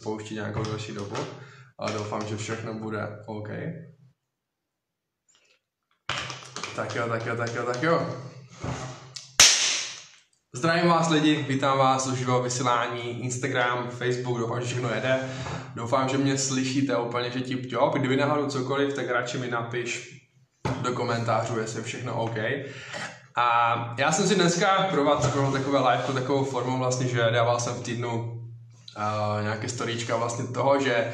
spouští 0.00 0.34
nějakou 0.34 0.62
další 0.64 0.92
dobu, 0.92 1.16
ale 1.78 1.92
doufám, 1.92 2.26
že 2.26 2.36
všechno 2.36 2.74
bude 2.74 3.24
OK. 3.26 3.48
Tak 6.76 6.94
jo, 6.94 7.08
tak 7.08 7.26
jo, 7.26 7.36
tak 7.36 7.54
jo, 7.54 7.66
tak 7.66 7.82
jo. 7.82 8.24
Zdravím 10.54 10.88
vás 10.88 11.10
lidi, 11.10 11.44
vítám 11.48 11.78
vás 11.78 12.06
u 12.06 12.16
živého 12.16 12.42
vysílání, 12.42 13.24
Instagram, 13.24 13.90
Facebook, 13.90 14.38
doufám, 14.38 14.60
že 14.60 14.66
všechno 14.66 14.90
jede. 14.94 15.30
Doufám, 15.74 16.08
že 16.08 16.18
mě 16.18 16.38
slyšíte 16.38 16.96
úplně, 16.96 17.30
že 17.30 17.40
tip 17.40 17.72
job. 17.72 17.94
Kdyby 17.94 18.16
náhodou 18.16 18.46
cokoliv, 18.46 18.94
tak 18.94 19.10
radši 19.10 19.38
mi 19.38 19.48
napiš 19.48 20.20
do 20.82 20.92
komentářů, 20.92 21.58
jestli 21.58 21.80
je 21.80 21.84
všechno 21.84 22.22
OK. 22.22 22.36
A 23.36 23.94
já 23.98 24.12
jsem 24.12 24.28
si 24.28 24.34
dneska 24.34 24.88
pro 24.90 25.04
vás 25.04 25.20
připravil 25.20 25.52
takové 25.52 25.78
live 25.78 26.20
takovou 26.20 26.44
formou 26.44 26.78
vlastně, 26.78 27.08
že 27.08 27.30
dával 27.30 27.60
jsem 27.60 27.74
v 27.74 27.82
týdnu 27.82 28.33
uh, 28.96 29.42
nějaké 29.42 29.68
storíčka 29.68 30.16
vlastně 30.16 30.44
toho, 30.44 30.80
že 30.80 31.12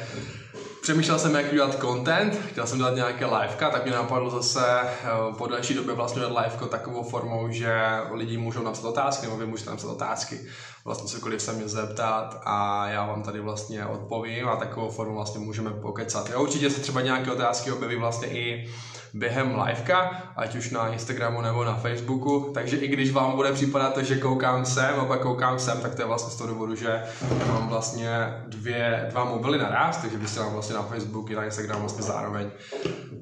přemýšlel 0.81 1.19
jsem, 1.19 1.35
jak 1.35 1.51
udělat 1.51 1.79
content, 1.81 2.41
chtěl 2.47 2.67
jsem 2.67 2.77
dělat 2.77 2.95
nějaké 2.95 3.25
liveka, 3.25 3.69
tak 3.69 3.83
mě 3.83 3.93
napadlo 3.93 4.29
zase 4.29 4.89
uh, 5.29 5.37
po 5.37 5.47
další 5.47 5.73
době 5.73 5.93
vlastně 5.93 6.19
dělat 6.19 6.43
liveko 6.43 6.67
takovou 6.67 7.03
formou, 7.03 7.49
že 7.49 7.81
lidi 8.11 8.37
můžou 8.37 8.63
napsat 8.63 8.87
otázky, 8.87 9.25
nebo 9.25 9.37
vy 9.37 9.45
můžete 9.45 9.69
napsat 9.69 9.87
otázky, 9.87 10.39
vlastně 10.85 11.07
cokoliv 11.07 11.41
se 11.41 11.53
mě 11.53 11.67
zeptat 11.67 12.41
a 12.45 12.87
já 12.87 13.05
vám 13.05 13.23
tady 13.23 13.39
vlastně 13.39 13.85
odpovím 13.85 14.47
a 14.47 14.55
takovou 14.55 14.89
formu 14.89 15.15
vlastně 15.15 15.39
můžeme 15.39 15.71
pokecat. 15.71 16.29
Jo, 16.29 16.41
určitě 16.41 16.69
se 16.69 16.81
třeba 16.81 17.01
nějaké 17.01 17.31
otázky 17.31 17.71
objeví 17.71 17.95
vlastně 17.95 18.27
i 18.27 18.69
během 19.13 19.61
liveka, 19.61 20.23
ať 20.35 20.55
už 20.55 20.71
na 20.71 20.87
Instagramu 20.87 21.41
nebo 21.41 21.63
na 21.63 21.75
Facebooku, 21.75 22.51
takže 22.53 22.77
i 22.77 22.87
když 22.87 23.11
vám 23.11 23.31
bude 23.31 23.53
připadat 23.53 23.93
to, 23.93 24.03
že 24.03 24.17
koukám 24.17 24.65
sem 24.65 24.99
a 24.99 25.05
pak 25.05 25.21
koukám 25.21 25.59
sem, 25.59 25.81
tak 25.81 25.95
to 25.95 26.01
je 26.01 26.07
vlastně 26.07 26.31
z 26.31 26.35
toho 26.35 26.49
důvodu, 26.49 26.75
že 26.75 27.03
mám 27.47 27.69
vlastně 27.69 28.09
dvě, 28.47 29.07
dva 29.11 29.25
mobily 29.25 29.57
naraz, 29.57 29.97
takže 29.97 30.17
vysílám 30.17 30.53
vlastně 30.53 30.75
na 30.75 30.83
Facebook 30.83 31.29
i 31.29 31.35
na 31.35 31.45
Instagram 31.45 31.79
vlastně 31.79 32.03
zároveň. 32.03 32.51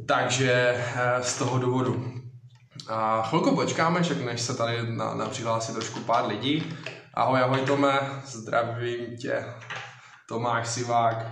Takže 0.06 0.76
eh, 0.96 1.24
z 1.24 1.38
toho 1.38 1.58
důvodu. 1.58 2.14
A 2.88 3.22
chvilku 3.22 3.56
počkáme, 3.56 4.04
však 4.04 4.22
než 4.22 4.42
se 4.42 4.58
tady 4.58 4.92
na, 4.92 5.14
na 5.14 5.26
přihlásí 5.26 5.74
trošku 5.74 6.00
pár 6.00 6.26
lidí. 6.28 6.76
Ahoj, 7.14 7.42
ahoj 7.42 7.60
Tome, 7.60 8.00
zdravím 8.26 9.18
tě. 9.18 9.46
Tomáš 10.28 10.68
Sivák. 10.68 11.26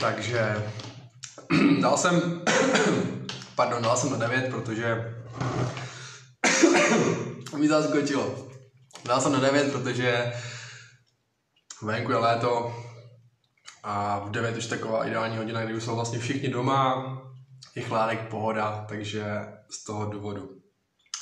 Takže 0.00 0.56
dal 1.80 1.96
jsem, 1.96 2.42
pardon, 3.54 3.82
dal 3.82 3.96
jsem 3.96 4.10
na 4.10 4.16
9, 4.16 4.50
protože 4.50 5.14
mi 7.56 7.68
zaskočilo. 7.68 8.48
Dal 9.04 9.20
jsem 9.20 9.32
na 9.32 9.40
9, 9.40 9.72
protože 9.72 10.32
venku 11.82 12.12
je 12.12 12.18
léto 12.18 12.76
a 13.82 14.18
v 14.18 14.30
9 14.30 14.56
už 14.56 14.66
taková 14.66 15.06
ideální 15.06 15.36
hodina, 15.36 15.64
kdy 15.64 15.74
už 15.74 15.84
jsou 15.84 15.94
vlastně 15.94 16.18
všichni 16.18 16.48
doma, 16.48 17.16
je 17.74 17.82
chládek, 17.82 18.28
pohoda, 18.28 18.84
takže 18.88 19.24
z 19.70 19.84
toho 19.84 20.06
důvodu. 20.06 20.50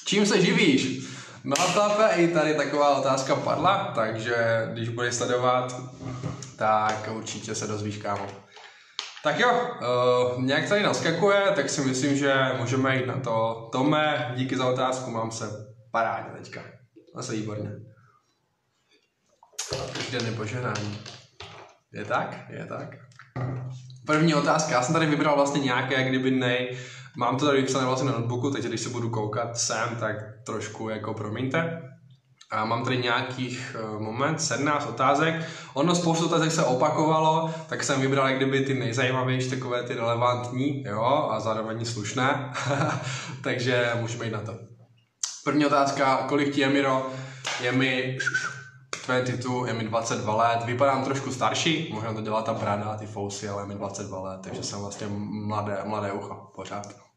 Čím 0.07 0.27
se 0.27 0.47
živíš? 0.47 1.09
No 1.45 1.57
a 1.61 2.09
i 2.09 2.29
tady 2.29 2.55
taková 2.55 2.99
otázka 2.99 3.37
padla, 3.37 3.93
takže 3.95 4.69
když 4.73 4.89
budeš 4.89 5.15
sledovat, 5.15 5.81
tak 6.57 7.09
určitě 7.13 7.55
se 7.55 7.67
dozvíš, 7.67 7.97
kámo. 7.97 8.27
Tak 9.25 9.39
jo, 9.39 9.51
uh, 9.53 10.43
nějak 10.43 10.69
tady 10.69 10.83
naskakuje, 10.83 11.43
tak 11.55 11.71
si 11.71 11.81
myslím, 11.81 12.17
že 12.17 12.35
můžeme 12.59 12.97
jít 12.97 13.07
na 13.07 13.21
to. 13.21 13.69
Tome, 13.73 14.33
díky 14.37 14.57
za 14.57 14.67
otázku, 14.67 15.11
mám 15.11 15.31
se 15.31 15.75
parádně 15.91 16.39
teďka. 16.39 16.63
Zase 17.17 17.33
výborně. 17.33 17.71
Každý 19.93 20.19
den 20.19 20.37
požehnání. 20.37 20.99
Je 21.93 22.05
tak? 22.05 22.37
Je 22.51 22.67
tak. 22.67 22.97
První 24.07 24.35
otázka. 24.35 24.73
Já 24.73 24.83
jsem 24.83 24.95
tady 24.95 25.07
vybral 25.07 25.37
vlastně 25.37 25.61
nějaké, 25.61 26.09
kdyby 26.09 26.31
nej. 26.31 26.79
Mám 27.17 27.37
to 27.37 27.47
tady 27.47 27.61
vypsané 27.61 27.87
vlastně 27.87 28.11
na 28.11 28.13
notebooku, 28.13 28.51
takže 28.51 28.69
když 28.69 28.81
se 28.81 28.89
budu 28.89 29.11
koukat 29.11 29.59
sem, 29.59 29.97
tak 30.01 30.17
trošku 30.47 30.89
jako 30.89 31.15
promiňte. 31.15 31.83
A 32.51 32.65
mám 32.65 32.85
tady 32.85 32.99
nějakých 32.99 33.77
uh, 33.95 34.03
moment, 34.03 34.41
17 34.41 34.87
otázek. 34.87 35.35
Ono 35.75 35.95
spoustu 35.95 36.27
otázek 36.27 36.53
se 36.53 36.65
opakovalo, 36.65 37.55
tak 37.69 37.85
jsem 37.85 38.01
vybral 38.01 38.37
kdyby 38.37 38.61
ty 38.61 38.75
nejzajímavější, 38.75 39.51
takové 39.51 39.83
ty 39.83 39.95
relevantní, 39.95 40.83
jo, 40.87 41.29
a 41.31 41.41
zároveň 41.41 41.85
slušné. 41.85 42.53
Takže 43.43 43.93
můžeme 44.01 44.25
jít 44.25 44.33
na 44.33 44.41
to. 44.41 44.53
První 45.45 45.67
otázka, 45.67 46.25
kolik 46.29 46.55
ti 46.55 46.61
je, 46.61 46.69
Miro? 46.69 47.07
Je 47.61 47.73
mi 47.73 48.19
22, 49.07 49.69
je 49.69 49.75
mi 49.75 49.85
22 49.85 50.35
let, 50.35 50.65
vypadám 50.65 51.05
trošku 51.05 51.33
starší, 51.33 51.91
možná 51.93 52.13
to 52.13 52.21
dělá 52.21 52.43
ta 52.43 52.55
brada, 52.55 52.97
ty 52.97 53.07
fousy, 53.07 53.49
ale 53.49 53.63
je 53.63 53.67
mi 53.67 53.75
22 53.75 54.21
let, 54.21 54.41
takže 54.43 54.63
jsem 54.63 54.81
vlastně 54.81 55.07
mladé, 55.47 55.83
mladé 55.85 56.13
ucho, 56.13 56.51
pořád. 56.55 57.08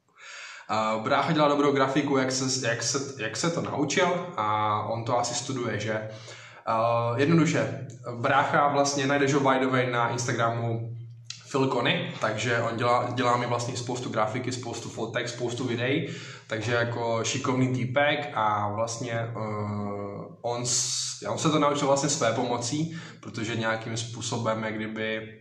Uh, 0.72 1.04
brácha 1.04 1.32
dělá 1.32 1.48
dobrou 1.48 1.72
grafiku, 1.72 2.18
jak 2.18 2.32
se, 2.32 2.68
jak, 2.68 2.84
se, 2.84 3.24
jak 3.24 3.38
se 3.38 3.50
to 3.50 3.62
naučil 3.62 4.28
a 4.38 4.80
on 4.84 5.04
to 5.04 5.20
asi 5.20 5.34
studuje, 5.34 5.80
že? 5.80 6.10
Uh, 6.68 7.20
jednoduše, 7.20 7.88
brácha 8.16 8.68
vlastně 8.68 9.08
najdeš 9.08 9.34
ho 9.34 9.40
by 9.40 9.60
the 9.60 9.68
way 9.68 9.92
na 9.92 10.10
Instagramu 10.10 10.96
Phil 11.52 11.68
Conny, 11.68 12.14
takže 12.22 12.60
on 12.60 12.78
dělá, 12.78 13.10
dělá 13.14 13.38
mi 13.38 13.46
vlastně 13.46 13.78
spoustu 13.78 14.10
grafiky, 14.10 14.52
spoustu 14.52 14.90
fotek, 14.90 15.30
spoustu 15.30 15.68
videí, 15.68 16.10
takže 16.48 16.74
jako 16.74 17.24
šikovný 17.24 17.74
týpek 17.74 18.32
a 18.34 18.74
vlastně 18.76 19.32
uh, 19.36 20.26
on, 20.42 20.64
on 21.28 21.38
se 21.38 21.50
to 21.50 21.60
naučil 21.60 21.88
vlastně 21.88 22.10
své 22.10 22.34
pomocí, 22.34 22.98
protože 23.20 23.56
nějakým 23.56 23.98
způsobem, 23.98 24.64
jak 24.64 24.76
kdyby 24.76 25.41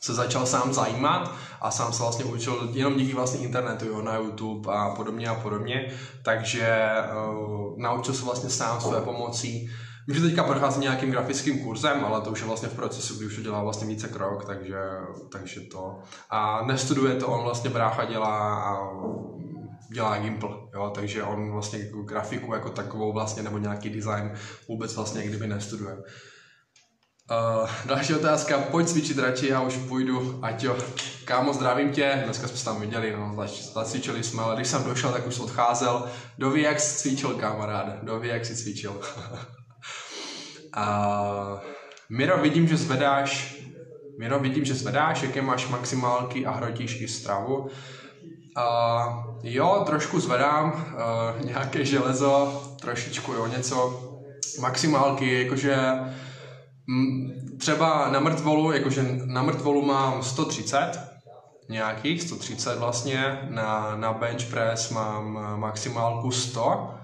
se 0.00 0.14
začal 0.14 0.46
sám 0.46 0.72
zajímat 0.72 1.34
a 1.60 1.70
sám 1.70 1.92
se 1.92 2.02
vlastně 2.02 2.24
učil 2.24 2.70
jenom 2.72 2.94
díky 2.94 3.14
vlastně 3.14 3.40
internetu, 3.40 3.86
jo, 3.86 4.02
na 4.02 4.16
YouTube 4.16 4.72
a 4.72 4.94
podobně 4.94 5.28
a 5.28 5.34
podobně, 5.34 5.92
takže 6.22 6.88
uh, 7.28 7.78
naučil 7.78 8.14
se 8.14 8.24
vlastně 8.24 8.50
sám 8.50 8.80
své 8.80 9.00
pomocí. 9.00 9.70
Vím, 10.08 10.16
že 10.16 10.22
teďka 10.22 10.44
prochází 10.44 10.80
nějakým 10.80 11.10
grafickým 11.10 11.64
kurzem, 11.64 12.04
ale 12.04 12.20
to 12.20 12.30
už 12.30 12.40
je 12.40 12.46
vlastně 12.46 12.68
v 12.68 12.74
procesu, 12.74 13.16
kdy 13.16 13.26
už 13.26 13.36
to 13.36 13.42
dělá 13.42 13.62
vlastně 13.62 13.86
více 13.86 14.08
krok, 14.08 14.44
takže, 14.44 14.78
takže 15.32 15.60
to. 15.60 15.98
A 16.30 16.62
nestuduje 16.66 17.14
to, 17.14 17.26
on 17.26 17.44
vlastně 17.44 17.70
brácha 17.70 18.04
dělá 18.04 18.64
a 18.64 18.78
dělá 19.92 20.18
Gimple, 20.18 20.50
jo, 20.74 20.92
takže 20.94 21.22
on 21.22 21.52
vlastně 21.52 21.78
jako 21.78 22.02
grafiku 22.02 22.54
jako 22.54 22.70
takovou 22.70 23.12
vlastně, 23.12 23.42
nebo 23.42 23.58
nějaký 23.58 23.90
design 23.90 24.32
vůbec 24.68 24.96
vlastně 24.96 25.22
kdyby 25.22 25.46
nestuduje. 25.46 25.96
Uh, 27.30 27.68
další 27.84 28.14
otázka, 28.14 28.58
pojď 28.58 28.86
cvičit 28.86 29.18
radši, 29.18 29.48
já 29.48 29.60
už 29.60 29.76
půjdu, 29.76 30.38
ať 30.42 30.62
jo. 30.62 30.76
Kámo, 31.24 31.52
zdravím 31.52 31.90
tě, 31.90 32.22
dneska 32.24 32.48
jsme 32.48 32.56
se 32.56 32.64
tam 32.64 32.80
viděli, 32.80 33.16
no, 33.16 33.46
zacvičili 33.74 34.22
jsme, 34.22 34.42
ale 34.42 34.56
když 34.56 34.68
jsem 34.68 34.84
došel, 34.84 35.12
tak 35.12 35.26
už 35.26 35.38
odcházel. 35.38 36.04
Doví, 36.38 36.62
jak 36.62 36.80
jsi 36.80 36.98
cvičil, 36.98 37.34
kamaráde, 37.34 37.98
doví, 38.02 38.28
jak 38.28 38.44
jsi 38.44 38.56
cvičil. 38.56 38.90
uh, 40.76 41.60
Miro, 42.10 42.38
vidím, 42.38 42.68
že 42.68 42.76
zvedáš, 42.76 43.56
Miro, 44.18 44.38
vidím, 44.38 44.64
že 44.64 44.74
zvedáš, 44.74 45.22
jaké 45.22 45.42
máš 45.42 45.68
maximálky 45.68 46.46
a 46.46 46.50
hrotíš 46.50 47.00
i 47.00 47.08
stravu. 47.08 47.56
Uh, 47.56 47.70
jo, 49.42 49.82
trošku 49.86 50.20
zvedám, 50.20 50.72
uh, 50.72 51.46
nějaké 51.46 51.84
železo, 51.84 52.62
trošičku, 52.80 53.32
jo, 53.32 53.46
něco. 53.46 54.06
Maximálky, 54.60 55.42
jakože 55.42 55.76
Třeba 57.58 58.08
na 58.10 58.20
mrtvolu, 58.20 58.72
jakože 58.72 59.04
na 59.24 59.42
mrtvolu 59.42 59.82
mám 59.82 60.22
130, 60.22 60.92
nějakých 61.68 62.22
130 62.22 62.78
vlastně, 62.78 63.38
na, 63.50 63.96
na 63.96 64.12
bench 64.12 64.50
press 64.50 64.90
mám 64.90 65.38
maximálku 65.60 66.30
100, 66.30 66.94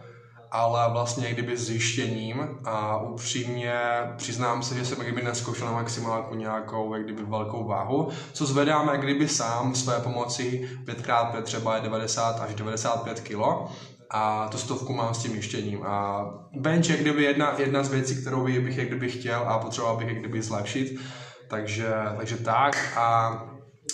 ale 0.51 0.93
vlastně 0.93 1.33
kdyby 1.33 1.57
zjištěním 1.57 2.49
a 2.65 2.97
upřímně 3.01 3.81
přiznám 4.17 4.63
se, 4.63 4.75
že 4.75 4.85
jsem 4.85 4.99
kdyby 4.99 5.23
neskoušel 5.23 5.67
na 5.67 5.73
maximálku 5.73 6.35
nějakou 6.35 6.95
jak 6.95 7.05
kdyby 7.05 7.23
velkou 7.23 7.65
váhu, 7.65 8.09
co 8.33 8.47
zvedám 8.47 8.89
jak 8.89 9.01
kdyby 9.01 9.29
sám 9.29 9.75
své 9.75 10.01
pomoci 10.01 10.69
5x5 10.85 11.43
třeba 11.43 11.77
je 11.77 11.83
90 11.83 12.41
až 12.41 12.55
95 12.55 13.21
kg 13.21 13.71
a 14.11 14.49
tu 14.49 14.59
stovku 14.59 14.93
mám 14.93 15.15
s 15.15 15.19
tím 15.19 15.35
jištěním. 15.35 15.83
A 15.85 16.25
bench 16.61 16.91
je 16.91 16.97
kdyby 16.97 17.25
jedna, 17.25 17.55
jedna 17.59 17.83
z 17.83 17.91
věcí, 17.91 18.21
kterou 18.21 18.45
bych 18.45 18.77
jak 18.77 18.89
kdyby 18.89 19.09
chtěl 19.09 19.41
a 19.49 19.59
potřeboval 19.59 19.97
bych 19.97 20.09
jak 20.09 20.19
kdyby 20.19 20.43
zlepšit. 20.43 21.01
Takže, 21.49 21.93
takže 22.17 22.37
tak 22.37 22.93
a 22.97 23.39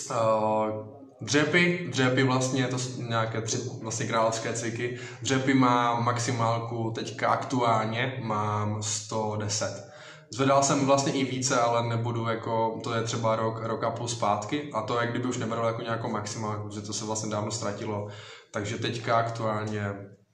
uh, 0.09 0.93
dřepy, 1.21 1.87
dřepy 1.89 2.23
vlastně, 2.23 2.67
to 2.67 2.79
jsou 2.79 3.01
nějaké 3.01 3.41
tři 3.41 3.57
vlastně 3.81 4.05
královské 4.05 4.53
cviky. 4.53 4.97
Dřepy 5.21 5.53
mám 5.53 6.03
maximálku 6.03 6.91
teďka 6.95 7.29
aktuálně, 7.29 8.19
mám 8.21 8.83
110. 8.83 9.93
Zvedal 10.33 10.63
jsem 10.63 10.85
vlastně 10.85 11.13
i 11.13 11.23
více, 11.23 11.59
ale 11.59 11.87
nebudu 11.87 12.27
jako, 12.27 12.79
to 12.83 12.93
je 12.93 13.03
třeba 13.03 13.35
rok, 13.35 13.59
rok 13.63 13.83
a 13.83 13.91
půl 13.91 14.07
zpátky 14.07 14.69
a 14.73 14.81
to 14.81 14.99
jak 14.99 15.09
kdyby 15.09 15.27
už 15.27 15.37
neberu 15.37 15.65
jako 15.65 15.81
nějakou 15.81 16.09
maximálku, 16.09 16.69
že 16.69 16.81
to 16.81 16.93
se 16.93 17.05
vlastně 17.05 17.31
dávno 17.31 17.51
ztratilo 17.51 18.07
takže 18.53 18.77
teďka 18.77 19.17
aktuálně 19.17 19.93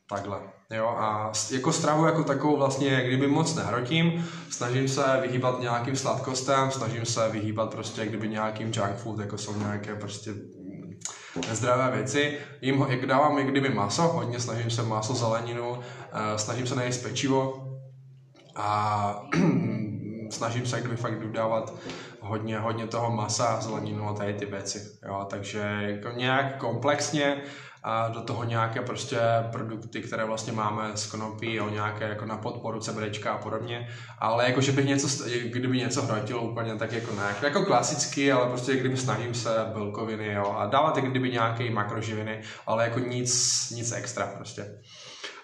takhle. 0.10 0.40
Jo, 0.72 0.88
a 0.88 1.32
jako 1.52 1.74
stravu 1.74 2.06
jako 2.06 2.24
takovou 2.24 2.58
vlastně 2.58 3.04
kdyby 3.08 3.28
moc 3.28 3.56
nehrotím, 3.56 4.30
snažím 4.50 4.88
se 4.88 5.02
vyhýbat 5.22 5.60
nějakým 5.60 5.96
sladkostem, 5.96 6.72
snažím 6.72 7.06
se 7.06 7.30
vyhýbat 7.30 7.72
prostě 7.72 8.06
kdyby 8.06 8.28
nějakým 8.30 8.72
junk 8.76 8.96
food, 8.96 9.20
jako 9.20 9.38
jsou 9.38 9.60
nějaké 9.60 9.96
prostě 9.96 10.34
nezdravé 11.48 11.98
věci. 11.98 12.38
Jim, 12.62 12.86
jak 12.90 13.06
dávám 13.06 13.38
jak 13.38 13.48
kdyby 13.48 13.70
maso, 13.70 14.02
hodně 14.02 14.40
snažím 14.40 14.70
se 14.70 14.84
maso, 14.84 15.16
zeleninu, 15.16 15.70
uh, 15.70 15.80
snažím 16.36 16.68
se 16.68 16.76
nejíst 16.76 17.04
pečivo 17.04 17.68
a 18.56 19.22
snažím 20.30 20.66
se 20.66 20.80
kdyby 20.80 20.96
fakt 20.96 21.20
dodávat 21.20 21.74
hodně, 22.22 22.60
hodně 22.60 22.88
toho 22.88 23.12
masa, 23.12 23.62
zeleninu 23.62 24.10
a 24.10 24.14
tady 24.14 24.34
ty 24.34 24.46
věci. 24.46 25.00
Jo, 25.06 25.26
takže 25.30 25.60
jako 25.82 26.10
nějak 26.10 26.58
komplexně 26.58 27.42
a 27.84 28.08
do 28.08 28.22
toho 28.22 28.44
nějaké 28.44 28.82
prostě 28.82 29.20
produkty, 29.52 30.02
které 30.02 30.26
vlastně 30.26 30.54
máme 30.54 30.92
z 30.96 31.06
konopí, 31.06 31.54
jo, 31.54 31.70
nějaké 31.70 32.10
jako 32.10 32.26
na 32.26 32.38
podporu 32.38 32.80
CBDčka 32.80 33.32
a 33.32 33.38
podobně, 33.38 33.88
ale 34.20 34.46
jako, 34.46 34.62
že 34.62 34.72
bych 34.72 34.86
něco, 34.86 35.08
kdyby 35.46 35.78
něco 35.78 36.02
hrotilo 36.02 36.42
úplně, 36.42 36.76
tak 36.76 36.92
jako 36.92 37.16
ne, 37.16 37.36
jako 37.42 37.66
klasicky, 37.66 38.32
ale 38.32 38.48
prostě 38.48 38.78
kdyby 38.78 38.98
snažím 38.98 39.34
se 39.34 39.50
bílkoviny, 39.74 40.34
jo, 40.34 40.56
a 40.58 40.66
dávat 40.66 40.98
kdyby 40.98 41.32
nějaké 41.32 41.72
makroživiny, 41.72 42.42
ale 42.68 42.84
jako 42.84 43.00
nic, 43.00 43.70
nic 43.70 43.92
extra 43.92 44.28
prostě. 44.28 44.66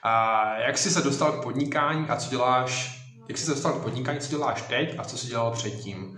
A 0.04 0.44
jak 0.60 0.78
jsi 0.78 0.90
se 0.90 1.02
dostal 1.02 1.32
k 1.32 1.44
podnikání 1.44 2.10
a 2.10 2.16
co 2.16 2.30
děláš, 2.30 3.02
jak 3.28 3.38
jsi 3.38 3.46
se 3.46 3.52
dostal 3.52 3.74
k 3.74 3.84
podnikání, 3.84 4.20
co 4.20 4.30
děláš 4.30 4.62
teď 4.62 4.96
a 4.98 5.04
co 5.04 5.18
jsi 5.18 5.28
dělal 5.28 5.52
předtím? 5.52 6.18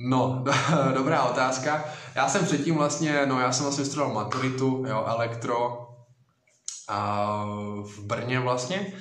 No, 0.00 0.44
dobrá 0.94 1.22
otázka. 1.22 1.84
Já 2.18 2.28
jsem 2.28 2.44
předtím 2.44 2.74
vlastně, 2.74 3.26
no 3.26 3.40
já 3.40 3.52
jsem 3.52 3.64
vlastně 3.64 3.84
studoval 3.84 4.14
maturitu, 4.14 4.84
jo, 4.88 5.04
elektro 5.06 5.88
a 6.88 7.44
v 7.82 7.98
Brně 7.98 8.40
vlastně. 8.40 8.92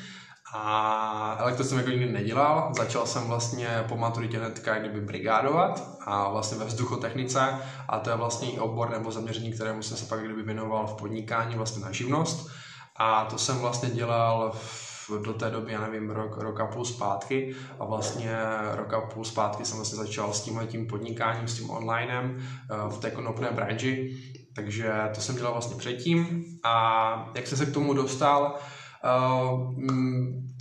A 0.53 1.37
elektro 1.39 1.65
jsem 1.65 1.77
jako 1.77 1.89
nikdy 1.89 2.11
nedělal, 2.11 2.71
začal 2.77 3.05
jsem 3.05 3.27
vlastně 3.27 3.85
po 3.87 3.97
maturitě 3.97 4.37
hnedka 4.37 4.79
kdyby 4.79 5.01
brigádovat 5.01 5.87
a 6.05 6.29
vlastně 6.29 6.57
ve 6.57 6.65
vzduchotechnice. 6.65 7.59
A 7.89 7.99
to 7.99 8.09
je 8.09 8.15
vlastně 8.15 8.61
obor 8.61 8.89
nebo 8.89 9.11
zaměření, 9.11 9.51
kterému 9.51 9.81
jsem 9.81 9.97
se 9.97 10.05
pak 10.05 10.23
kdyby 10.23 10.43
věnoval 10.43 10.87
v 10.87 10.97
podnikání 10.97 11.55
vlastně 11.55 11.85
na 11.85 11.91
živnost. 11.91 12.47
A 12.95 13.25
to 13.25 13.37
jsem 13.37 13.59
vlastně 13.59 13.89
dělal 13.89 14.51
v 14.55 14.86
do 15.25 15.33
té 15.33 15.49
doby, 15.49 15.71
já 15.71 15.81
nevím, 15.81 16.09
rok, 16.09 16.37
rok 16.37 16.59
a 16.59 16.65
půl 16.65 16.85
zpátky. 16.85 17.55
A 17.79 17.85
vlastně 17.85 18.37
rok 18.71 18.93
a 18.93 19.01
půl 19.01 19.23
zpátky 19.23 19.65
jsem 19.65 19.77
vlastně 19.77 19.97
začal 19.97 20.33
s 20.33 20.41
tímhle 20.41 20.65
tím 20.65 20.87
podnikáním, 20.87 21.47
s 21.47 21.57
tím 21.57 21.69
onlinem 21.69 22.37
eh, 22.39 22.75
v 22.89 22.97
té 22.97 23.11
konopné 23.11 23.51
branži, 23.51 24.17
takže 24.55 24.93
to 25.15 25.21
jsem 25.21 25.35
dělal 25.35 25.51
vlastně 25.51 25.77
předtím. 25.77 26.45
A 26.63 27.31
jak 27.35 27.47
jsem 27.47 27.57
se 27.57 27.65
k 27.65 27.73
tomu 27.73 27.93
dostal, 27.93 28.59
Uh, 29.03 29.75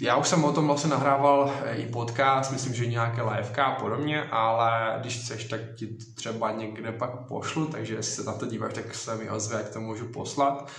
já 0.01 0.17
už 0.17 0.29
jsem 0.29 0.45
o 0.45 0.53
tom 0.53 0.67
vlastně 0.67 0.91
nahrával 0.91 1.53
i 1.77 1.87
podcast, 1.87 2.53
myslím, 2.53 2.75
že 2.75 2.87
nějaké 2.87 3.23
liveka 3.23 3.65
a 3.65 3.81
podobně, 3.81 4.23
ale 4.23 4.99
když 5.01 5.19
chceš, 5.19 5.45
tak 5.45 5.61
ti 5.77 5.97
třeba 6.15 6.51
někde 6.51 6.93
pak 6.93 7.11
pošlu, 7.29 7.67
takže 7.67 7.95
jestli 7.95 8.13
se 8.13 8.31
na 8.31 8.33
to 8.33 8.47
díváš, 8.47 8.73
tak 8.73 8.95
se 8.95 9.17
mi 9.17 9.31
ozve, 9.31 9.57
jak 9.57 9.69
to 9.69 9.81
můžu 9.81 10.09
poslat. 10.09 10.71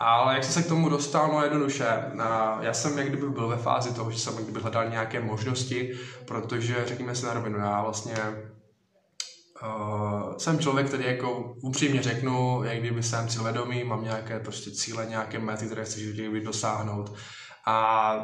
Ale 0.00 0.34
jak 0.34 0.44
jsem 0.44 0.52
se 0.52 0.62
k 0.62 0.68
tomu 0.68 0.88
dostal, 0.88 1.28
no 1.32 1.42
jednoduše. 1.42 1.86
Já 2.60 2.72
jsem 2.72 2.98
jak 2.98 3.08
kdyby 3.08 3.30
byl 3.30 3.48
ve 3.48 3.56
fázi 3.56 3.94
toho, 3.94 4.10
že 4.10 4.18
jsem 4.18 4.34
jak 4.34 4.44
kdyby 4.44 4.60
hledal 4.60 4.88
nějaké 4.88 5.20
možnosti, 5.20 5.98
protože 6.26 6.86
řekněme 6.86 7.14
si 7.14 7.26
na 7.26 7.34
rovinu, 7.34 7.58
já 7.58 7.82
vlastně 7.82 8.16
Uh, 9.62 10.36
jsem 10.36 10.58
člověk, 10.58 10.86
který 10.86 11.04
jako 11.04 11.54
upřímně 11.62 12.02
řeknu, 12.02 12.64
jak 12.64 12.78
kdyby 12.78 13.02
jsem 13.02 13.28
cíledomý, 13.28 13.84
mám 13.84 14.04
nějaké 14.04 14.40
prostě 14.40 14.70
cíle, 14.70 15.06
nějaké 15.06 15.38
mety, 15.38 15.66
které 15.66 15.84
chci 15.84 16.00
životě 16.00 16.44
dosáhnout. 16.44 17.14
A 17.66 18.14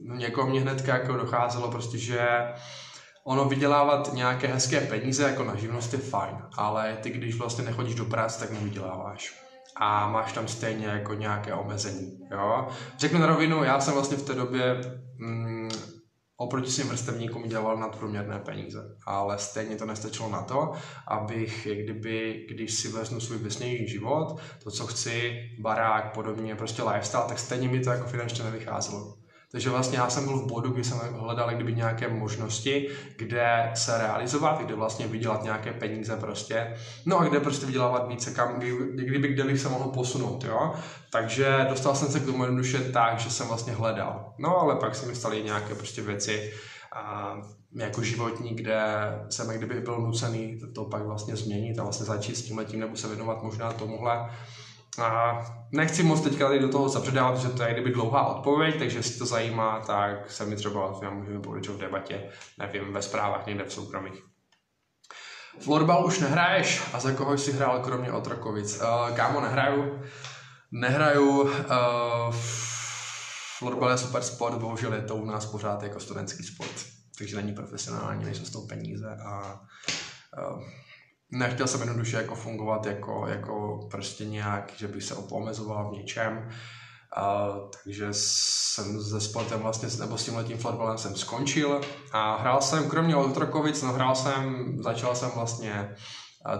někoho 0.00 0.50
mě 0.50 0.60
hnedka 0.60 0.96
jako 0.96 1.16
docházelo 1.16 1.70
prostě, 1.70 1.98
že 1.98 2.28
ono 3.24 3.44
vydělávat 3.44 4.12
nějaké 4.12 4.46
hezké 4.46 4.80
peníze 4.80 5.22
jako 5.22 5.44
na 5.44 5.56
živnost 5.56 5.92
je 5.92 5.98
fajn, 5.98 6.36
ale 6.56 6.98
ty 7.02 7.10
když 7.10 7.34
vlastně 7.34 7.64
nechodíš 7.64 7.94
do 7.94 8.04
práce, 8.04 8.40
tak 8.40 8.50
nevyděláváš 8.50 9.45
a 9.76 10.10
máš 10.10 10.32
tam 10.32 10.48
stejně 10.48 10.86
jako 10.86 11.14
nějaké 11.14 11.54
omezení. 11.54 12.18
Jo? 12.30 12.68
Řeknu 12.98 13.18
na 13.18 13.26
rovinu, 13.26 13.64
já 13.64 13.80
jsem 13.80 13.94
vlastně 13.94 14.16
v 14.16 14.26
té 14.26 14.34
době 14.34 14.80
mm, 15.18 15.68
oproti 16.36 16.70
svým 16.70 16.88
vrstevníkům 16.88 17.48
dělal 17.48 17.76
nadprůměrné 17.76 18.38
peníze, 18.38 18.96
ale 19.06 19.38
stejně 19.38 19.76
to 19.76 19.86
nestačilo 19.86 20.28
na 20.28 20.42
to, 20.42 20.72
abych, 21.08 21.68
kdyby, 21.72 22.46
když 22.50 22.74
si 22.74 22.88
veznu 22.88 23.20
svůj 23.20 23.38
vesnější 23.38 23.88
život, 23.88 24.40
to, 24.64 24.70
co 24.70 24.86
chci, 24.86 25.40
barák, 25.60 26.14
podobně, 26.14 26.54
prostě 26.54 26.82
lifestyle, 26.82 27.24
tak 27.28 27.38
stejně 27.38 27.68
mi 27.68 27.80
to 27.80 27.90
jako 27.90 28.06
finančně 28.06 28.44
nevycházelo. 28.44 29.25
Takže 29.52 29.70
vlastně 29.70 29.98
já 29.98 30.10
jsem 30.10 30.24
byl 30.24 30.38
v 30.38 30.46
bodu, 30.46 30.70
kdy 30.70 30.84
jsem 30.84 30.98
hledal 30.98 31.50
kdyby 31.54 31.74
nějaké 31.74 32.08
možnosti, 32.08 32.88
kde 33.16 33.70
se 33.74 33.98
realizovat, 33.98 34.60
kde 34.60 34.74
vlastně 34.74 35.06
vydělat 35.06 35.42
nějaké 35.42 35.72
peníze 35.72 36.16
prostě, 36.16 36.76
no 37.06 37.18
a 37.18 37.24
kde 37.24 37.40
prostě 37.40 37.66
vydělávat 37.66 38.08
více, 38.08 38.30
kam, 38.30 38.58
kdyby 38.94 39.28
kde 39.28 39.44
bych 39.44 39.60
se 39.60 39.68
mohl 39.68 39.90
posunout, 39.90 40.44
jo. 40.44 40.74
Takže 41.12 41.66
dostal 41.68 41.94
jsem 41.94 42.08
se 42.08 42.20
k 42.20 42.26
tomu 42.26 42.44
jednoduše 42.44 42.80
tak, 42.80 43.18
že 43.18 43.30
jsem 43.30 43.48
vlastně 43.48 43.72
hledal. 43.72 44.34
No 44.38 44.58
ale 44.58 44.76
pak 44.76 44.94
se 44.94 45.06
mi 45.06 45.14
staly 45.14 45.42
nějaké 45.42 45.74
prostě 45.74 46.02
věci, 46.02 46.52
a 46.96 47.36
jako 47.74 48.02
životní, 48.02 48.54
kde 48.54 48.80
jsem 49.30 49.48
kdyby 49.48 49.80
byl 49.80 50.00
nucený 50.00 50.60
to 50.74 50.84
pak 50.84 51.02
vlastně 51.02 51.36
změnit 51.36 51.78
a 51.78 51.82
vlastně 51.82 52.06
začít 52.06 52.34
s 52.36 52.42
tím 52.42 52.58
letím 52.58 52.80
nebo 52.80 52.96
se 52.96 53.08
věnovat 53.08 53.42
možná 53.42 53.72
tomuhle. 53.72 54.30
A 55.02 55.40
nechci 55.72 56.02
moc 56.02 56.20
teďka 56.20 56.46
tady 56.46 56.58
do 56.58 56.68
toho 56.68 56.88
zapředávat, 56.88 57.38
že 57.38 57.48
to 57.48 57.62
je 57.62 57.72
kdyby 57.72 57.90
dlouhá 57.90 58.26
odpověď, 58.26 58.78
takže 58.78 58.98
jestli 58.98 59.18
to 59.18 59.26
zajímá, 59.26 59.80
tak 59.80 60.30
se 60.30 60.46
mi 60.46 60.56
třeba 60.56 61.00
můžeme 61.10 61.40
povědět 61.40 61.72
v 61.72 61.78
debatě, 61.78 62.30
nevím, 62.58 62.92
ve 62.92 63.02
zprávách 63.02 63.46
někde 63.46 63.64
v 63.64 63.72
soukromých. 63.72 64.22
Florbal 65.60 66.06
už 66.06 66.18
nehraješ 66.18 66.82
a 66.92 67.00
za 67.00 67.12
koho 67.12 67.38
jsi 67.38 67.52
hrál 67.52 67.80
kromě 67.80 68.12
Otrokovic? 68.12 68.80
Uh, 68.80 69.16
kámo, 69.16 69.40
nehraju. 69.40 70.02
Nehraju. 70.72 71.40
Uh, 71.40 71.50
florbal 73.58 73.90
je 73.90 73.98
super 73.98 74.22
sport, 74.22 74.58
bohužel 74.58 74.94
je 74.94 75.02
to 75.02 75.16
u 75.16 75.24
nás 75.24 75.46
pořád 75.46 75.82
jako 75.82 76.00
studentský 76.00 76.42
sport, 76.42 76.84
takže 77.18 77.36
není 77.36 77.52
profesionální, 77.52 78.24
nejsou 78.24 78.44
z 78.44 78.50
toho 78.50 78.66
peníze 78.66 79.16
a 79.26 79.60
uh, 80.50 80.62
nechtěl 81.30 81.66
jsem 81.66 81.80
jednoduše 81.80 82.16
jako 82.16 82.34
fungovat 82.34 82.86
jako, 82.86 83.26
jako 83.26 83.80
prostě 83.90 84.24
nějak, 84.24 84.72
že 84.76 84.88
bych 84.88 85.02
se 85.04 85.14
opomezoval 85.14 85.90
v 85.90 85.92
něčem. 85.92 86.48
Uh, 87.18 87.70
takže 87.84 88.08
jsem 88.10 89.00
se 89.02 89.20
sportem 89.20 89.60
vlastně, 89.60 89.88
nebo 89.98 90.18
s 90.18 90.24
tím 90.24 90.36
letím 90.36 90.58
fotbalem 90.58 90.98
jsem 90.98 91.16
skončil 91.16 91.80
a 92.12 92.36
hrál 92.36 92.60
jsem, 92.60 92.88
kromě 92.88 93.16
Otrokovic, 93.16 93.82
no 93.82 93.92
hrál 93.92 94.14
jsem, 94.14 94.72
začal 94.82 95.14
jsem 95.14 95.30
vlastně 95.30 95.94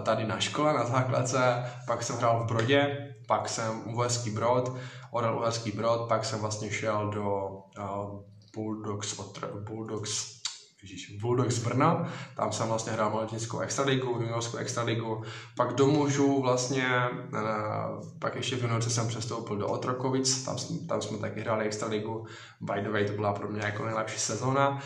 tady 0.03 0.27
na 0.27 0.39
škole, 0.39 0.73
na 0.73 0.85
základce, 0.85 1.71
pak 1.87 2.03
jsem 2.03 2.15
hrál 2.15 2.43
v 2.43 2.47
Brodě, 2.47 2.97
pak 3.27 3.49
jsem 3.49 3.95
Uherský 3.95 4.29
Brod, 4.29 4.75
Orel 5.11 5.37
Uherský 5.37 5.71
Brod, 5.71 6.07
pak 6.09 6.25
jsem 6.25 6.39
vlastně 6.39 6.71
šel 6.71 7.11
do 7.11 7.47
uh, 7.79 8.21
Bulldogs, 8.55 9.19
Bulldogs 9.69 10.36
Ježíš, 10.81 11.17
Bulldogs 11.21 11.55
z 11.55 11.63
Brna, 11.63 12.09
tam 12.35 12.51
jsem 12.51 12.67
vlastně 12.67 12.91
hrál 12.91 13.09
mladickou 13.09 13.59
extraligu, 13.59 14.09
juniorskou 14.11 14.57
extraligu, 14.57 15.23
pak 15.55 15.73
do 15.73 15.87
mužů 15.87 16.41
vlastně, 16.41 16.87
eh, 16.87 17.41
pak 18.19 18.35
ještě 18.35 18.55
v 18.55 18.61
juniorce 18.61 18.89
jsem 18.89 19.07
přestoupil 19.07 19.57
do 19.57 19.67
Otrokovic, 19.67 20.43
tam, 20.43 20.55
tam 20.87 21.01
jsme 21.01 21.17
taky 21.17 21.41
hráli 21.41 21.65
extraligu, 21.65 22.25
by 22.61 22.81
the 22.81 22.89
way 22.89 23.05
to 23.05 23.13
byla 23.13 23.33
pro 23.33 23.47
mě 23.47 23.61
jako 23.65 23.85
nejlepší 23.85 24.19
sezóna, 24.19 24.79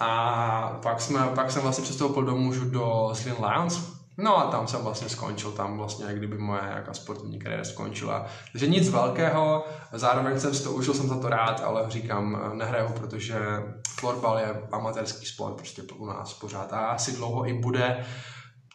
a 0.00 0.80
pak, 0.82 1.00
jsme, 1.00 1.20
pak 1.34 1.50
jsem 1.50 1.62
vlastně 1.62 1.84
přestoupil 1.84 2.22
do 2.22 2.36
mužů 2.36 2.70
do 2.70 3.10
Slim 3.14 3.36
Lions, 3.44 3.98
No 4.20 4.38
a 4.38 4.50
tam 4.50 4.66
jsem 4.66 4.80
vlastně 4.80 5.08
skončil, 5.08 5.52
tam 5.52 5.76
vlastně 5.76 6.04
jak 6.04 6.16
kdyby 6.16 6.38
moje 6.38 6.60
jaká 6.74 6.94
sportovní 6.94 7.38
kariéra 7.38 7.64
skončila. 7.64 8.26
Takže 8.52 8.66
nic 8.66 8.88
velkého, 8.88 9.64
zároveň 9.92 10.40
jsem 10.40 10.54
si 10.54 10.64
to 10.64 10.72
užil 10.72 10.94
jsem 10.94 11.08
za 11.08 11.20
to 11.20 11.28
rád, 11.28 11.60
ale 11.64 11.84
říkám, 11.88 12.52
nehraju, 12.54 12.88
protože 12.92 13.38
florbal 14.00 14.38
je 14.38 14.68
amatérský 14.72 15.26
sport 15.26 15.54
prostě 15.54 15.82
u 15.82 16.06
nás 16.06 16.34
pořád 16.34 16.72
a 16.72 16.86
asi 16.86 17.12
dlouho 17.12 17.48
i 17.48 17.52
bude. 17.52 18.06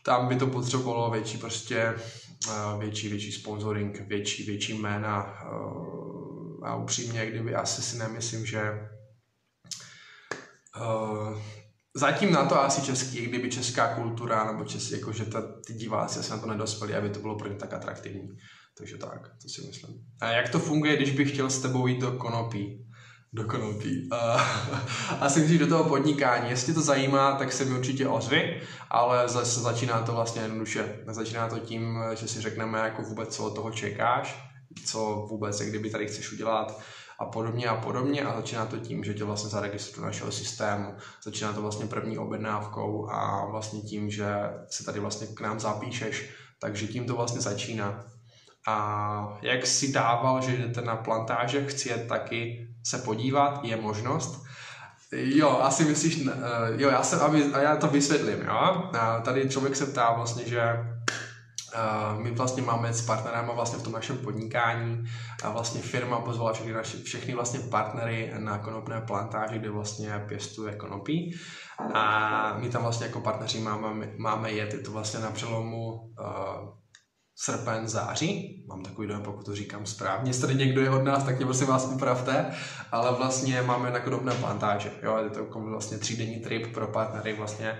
Tam 0.05 0.27
by 0.27 0.35
to 0.35 0.47
potřebovalo 0.47 1.11
větší 1.11 1.37
prostě 1.37 1.77
eh, 1.77 2.79
větší, 2.79 3.09
větší 3.09 3.31
sponsoring, 3.31 3.99
větší, 3.99 4.43
větší 4.43 4.73
jména 4.79 5.33
eh, 5.41 6.65
a 6.65 6.75
upřímně, 6.75 7.25
kdyby 7.25 7.55
asi 7.55 7.81
si 7.81 7.97
nemyslím, 7.97 8.45
že 8.45 8.89
uh, 10.81 11.37
Zatím 11.95 12.31
na 12.31 12.45
to 12.45 12.61
asi 12.61 12.81
český, 12.81 13.25
kdyby 13.25 13.51
česká 13.51 13.95
kultura, 13.95 14.51
nebo 14.51 14.63
čes, 14.63 14.91
jako, 14.91 15.11
že 15.11 15.25
ta, 15.25 15.41
ty 15.67 15.73
diváci 15.73 16.19
asi 16.19 16.31
na 16.31 16.37
to 16.37 16.47
nedospěli, 16.47 16.95
aby 16.95 17.09
to 17.09 17.19
bylo 17.19 17.37
pro 17.37 17.47
ně 17.47 17.55
tak 17.55 17.73
atraktivní. 17.73 18.29
Takže 18.77 18.97
tak, 18.97 19.29
to 19.41 19.49
si 19.49 19.67
myslím. 19.67 20.05
A 20.21 20.31
jak 20.31 20.49
to 20.49 20.59
funguje, 20.59 20.95
když 20.95 21.11
bych 21.11 21.31
chtěl 21.31 21.49
s 21.49 21.61
tebou 21.61 21.87
jít 21.87 22.01
do 22.01 22.11
konopí? 22.11 22.87
Do 23.35 23.43
konopí. 23.43 24.09
Uh, 24.11 24.41
asi 25.19 25.41
musíš 25.41 25.59
do 25.59 25.67
toho 25.67 25.83
podnikání. 25.83 26.49
Jestli 26.49 26.73
to 26.73 26.81
zajímá, 26.81 27.35
tak 27.35 27.53
se 27.53 27.65
mi 27.65 27.77
určitě 27.77 28.07
ozvi, 28.07 28.61
ale 28.89 29.29
zase 29.29 29.59
začíná 29.59 30.01
to 30.01 30.11
vlastně 30.11 30.41
jednoduše. 30.41 30.99
Začíná 31.07 31.47
to 31.47 31.59
tím, 31.59 31.99
že 32.13 32.27
si 32.27 32.41
řekneme 32.41 32.79
jako 32.79 33.01
vůbec, 33.01 33.35
co 33.35 33.45
od 33.45 33.55
toho 33.55 33.71
čekáš, 33.71 34.53
co 34.85 35.27
vůbec, 35.29 35.59
jak 35.59 35.69
kdyby 35.69 35.89
tady 35.89 36.07
chceš 36.07 36.31
udělat 36.31 36.81
a 37.19 37.25
podobně 37.25 37.67
a 37.67 37.75
podobně 37.75 38.21
a 38.21 38.35
začíná 38.35 38.65
to 38.65 38.77
tím, 38.77 39.03
že 39.03 39.13
tě 39.13 39.23
vlastně 39.23 39.49
zaregistruje 39.49 40.01
do 40.01 40.05
našeho 40.05 40.31
systému, 40.31 40.95
začíná 41.23 41.53
to 41.53 41.61
vlastně 41.61 41.85
první 41.85 42.17
objednávkou 42.17 43.09
a 43.09 43.45
vlastně 43.51 43.81
tím, 43.81 44.09
že 44.09 44.27
se 44.69 44.83
tady 44.83 44.99
vlastně 44.99 45.27
k 45.27 45.41
nám 45.41 45.59
zapíšeš, 45.59 46.29
takže 46.59 46.87
tím 46.87 47.05
to 47.05 47.15
vlastně 47.15 47.41
začíná. 47.41 48.05
A 48.67 49.39
jak 49.41 49.67
si 49.67 49.91
dával, 49.91 50.41
že 50.41 50.57
jdete 50.57 50.81
na 50.81 50.95
plantáže, 50.95 51.65
chci 51.65 51.89
jet 51.89 52.07
taky 52.07 52.67
se 52.83 52.97
podívat, 52.97 53.59
je 53.63 53.75
možnost. 53.75 54.43
Jo, 55.15 55.59
asi 55.61 55.85
myslíš, 55.85 56.25
uh, 56.25 56.31
jo, 56.77 56.89
já 56.89 57.03
jsem, 57.03 57.19
aby, 57.19 57.43
a 57.53 57.59
já 57.59 57.75
to 57.75 57.87
vysvětlím, 57.87 58.41
jo. 58.47 58.89
Tady 59.21 59.49
člověk 59.49 59.75
se 59.75 59.85
ptá 59.85 60.13
vlastně, 60.13 60.47
že 60.47 60.61
uh, 61.75 62.21
my 62.21 62.31
vlastně 62.31 62.63
máme 62.63 62.93
s 62.93 63.01
partnerama 63.01 63.53
vlastně 63.53 63.79
v 63.79 63.83
tom 63.83 63.93
našem 63.93 64.17
podnikání 64.17 65.03
a 65.43 65.49
vlastně 65.49 65.81
firma 65.81 66.19
pozvala 66.19 66.53
všechny, 66.53 66.73
naši, 66.73 66.97
všechny 66.97 67.35
vlastně 67.35 67.59
partnery 67.59 68.33
na 68.37 68.57
konopné 68.57 69.01
plantáži, 69.01 69.59
kde 69.59 69.69
vlastně 69.69 70.25
pěstuje 70.27 70.75
konopí 70.75 71.35
a 71.93 72.57
my 72.57 72.69
tam 72.69 72.81
vlastně 72.81 73.05
jako 73.07 73.19
partneři 73.19 73.59
máme, 73.59 74.09
máme 74.17 74.51
jet, 74.51 74.73
je 74.73 74.79
to 74.79 74.91
vlastně 74.91 75.19
na 75.19 75.31
přelomu 75.31 75.93
uh, 75.93 76.82
srpen, 77.43 77.87
září. 77.87 78.63
Mám 78.67 78.83
takový 78.83 79.07
dojem, 79.07 79.23
pokud 79.23 79.45
to 79.45 79.55
říkám 79.55 79.85
správně. 79.85 80.29
Jestli 80.29 80.41
tady 80.41 80.55
někdo 80.55 80.81
je 80.81 80.89
od 80.89 81.03
nás, 81.03 81.23
tak 81.23 81.37
mě 81.37 81.45
prosím 81.45 81.67
vás 81.67 81.85
upravte. 81.95 82.45
Ale 82.91 83.11
vlastně 83.17 83.61
máme 83.61 83.91
na 83.91 83.99
konopné 83.99 84.33
plantáže. 84.33 84.91
Jo, 85.03 85.17
je 85.23 85.29
to 85.29 85.59
vlastně 85.59 85.97
třídenní 85.97 86.39
trip 86.39 86.73
pro 86.73 86.87
partnery 86.87 87.33
vlastně. 87.33 87.79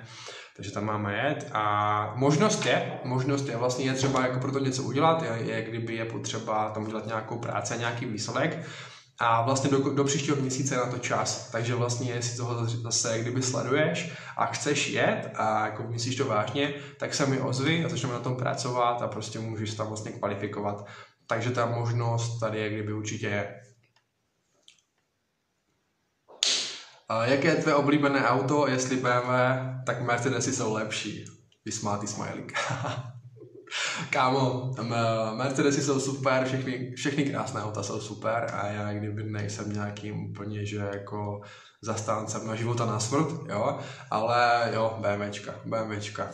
Takže 0.56 0.72
tam 0.72 0.86
máme 0.86 1.18
jet 1.18 1.50
a 1.54 2.14
možnost 2.16 2.66
je, 2.66 3.00
možnost 3.04 3.48
je 3.48 3.58
vlastně 3.58 3.86
je 3.86 3.94
třeba 3.94 4.22
jako 4.22 4.40
pro 4.40 4.52
to 4.52 4.60
něco 4.60 4.84
udělat, 4.84 5.24
je, 5.24 5.54
je 5.54 5.62
kdyby 5.62 5.96
je 5.96 6.06
potřeba 6.06 6.70
tam 6.70 6.84
udělat 6.84 7.08
nějakou 7.08 7.38
práci 7.38 7.74
a 7.74 7.78
nějaký 7.78 8.06
výsledek, 8.06 8.66
a 9.20 9.42
vlastně 9.42 9.70
do, 9.70 9.94
do 9.94 10.04
příštího 10.04 10.38
měsíce 10.38 10.78
na 10.78 10.92
to 10.92 10.98
čas. 10.98 11.50
Takže 11.52 11.76
vlastně, 11.76 12.12
jestli 12.12 12.38
toho 12.38 12.66
zase 12.66 13.20
kdyby 13.20 13.42
sleduješ 13.42 14.14
a 14.38 14.46
chceš 14.46 14.90
jet 14.90 15.32
a 15.36 15.66
jako 15.66 15.84
myslíš 15.84 16.16
to 16.16 16.26
vážně, 16.26 16.74
tak 17.00 17.14
se 17.14 17.26
mi 17.26 17.42
ozvi 17.42 17.86
a 17.86 17.90
začneme 17.90 18.14
na 18.14 18.20
tom 18.20 18.36
pracovat 18.36 19.02
a 19.02 19.08
prostě 19.08 19.40
můžeš 19.40 19.74
tam 19.74 19.88
vlastně 19.88 20.12
kvalifikovat. 20.12 20.86
Takže 21.28 21.52
ta 21.52 21.66
možnost 21.66 22.40
tady 22.40 22.60
je 22.60 22.70
kdyby 22.70 22.94
určitě 22.94 23.28
je. 23.28 23.62
A 27.10 27.26
jaké 27.26 27.48
je 27.48 27.56
tvé 27.56 27.76
oblíbené 27.76 28.28
auto? 28.28 28.68
Jestli 28.68 28.98
BMW, 28.98 29.30
tak 29.86 30.02
Mercedesy 30.02 30.54
jsou 30.54 30.74
lepší. 30.74 31.26
Vysmátý 31.66 32.08
smajlík. 32.08 32.54
Kámo, 34.10 34.72
Mercedesy 35.34 35.82
jsou 35.82 36.00
super, 36.00 36.46
všechny, 36.46 36.92
všechny 36.96 37.24
krásné 37.24 37.64
auta 37.64 37.84
jsou 37.84 38.00
super 38.02 38.52
a 38.54 38.68
já 38.68 38.94
kdyby 38.94 39.24
nejsem 39.24 39.74
nějakým 39.74 40.30
úplně, 40.30 40.66
že 40.66 40.78
jako 40.78 41.42
zastáncem 41.82 42.48
na 42.48 42.56
života 42.56 42.86
na 42.86 43.00
smrt, 43.00 43.28
jo, 43.50 43.80
ale 44.12 44.70
jo, 44.74 44.98
BMWčka, 45.00 45.54
BMWčka. 45.66 46.30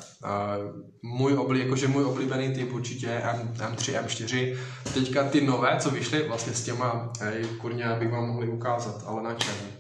Můj 1.04 1.34
oblí, 1.34 1.60
jakože 1.60 1.88
můj 1.88 2.04
oblíbený 2.04 2.54
typ 2.54 2.74
určitě 2.74 3.08
M, 3.08 3.54
M3, 3.58 4.04
M4. 4.04 4.58
Teďka 4.94 5.24
ty 5.24 5.42
nové, 5.42 5.78
co 5.80 5.90
vyšly 5.90 6.28
vlastně 6.28 6.54
s 6.54 6.64
těma, 6.64 7.14
ej, 7.22 7.44
kurně, 7.46 7.86
bych 8.00 8.12
vám 8.12 8.28
mohli 8.28 8.48
ukázat, 8.48 9.04
ale 9.06 9.24
na 9.24 9.34
čem? 9.34 9.79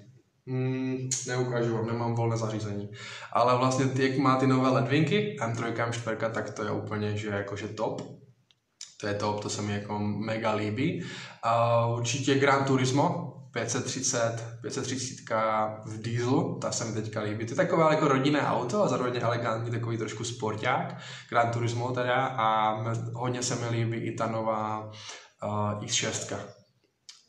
Mm, 0.49 1.09
neukážu 1.27 1.75
vám, 1.75 1.87
nemám 1.87 2.15
volné 2.15 2.37
zařízení. 2.37 2.91
Ale 3.33 3.57
vlastně 3.57 3.85
ty, 3.85 4.09
jak 4.09 4.17
má 4.17 4.35
ty 4.35 4.47
nové 4.47 4.69
ledvinky, 4.69 5.37
M3, 5.41 5.73
M4, 5.73 6.31
tak 6.31 6.49
to 6.49 6.63
je 6.63 6.71
úplně, 6.71 7.17
že 7.17 7.27
jakože 7.27 7.67
top. 7.67 8.01
To 9.01 9.07
je 9.07 9.13
top, 9.13 9.41
to 9.41 9.49
se 9.49 9.61
mi 9.61 9.73
jako 9.73 9.99
mega 9.99 10.53
líbí. 10.53 11.05
A 11.43 11.85
určitě 11.87 12.39
Gran 12.39 12.65
Turismo, 12.65 13.33
530, 13.53 14.57
530 14.61 15.23
v 15.85 16.01
dieselu, 16.01 16.59
ta 16.61 16.71
se 16.71 16.85
mi 16.85 16.93
teďka 16.93 17.21
líbí. 17.21 17.45
To 17.45 17.51
je 17.51 17.57
takové 17.57 17.95
jako 17.95 18.07
rodinné 18.07 18.41
auto 18.41 18.83
a 18.83 18.87
zároveň 18.87 19.19
elegantní, 19.21 19.71
takový 19.71 19.97
trošku 19.97 20.23
sporták, 20.23 20.97
Gran 21.29 21.51
Turismo 21.51 21.91
teda 21.91 22.25
a 22.25 22.77
hodně 23.13 23.43
se 23.43 23.55
mi 23.55 23.77
líbí 23.77 23.97
i 23.97 24.15
ta 24.15 24.27
nová 24.27 24.91
uh, 25.43 25.83
X6, 25.83 26.37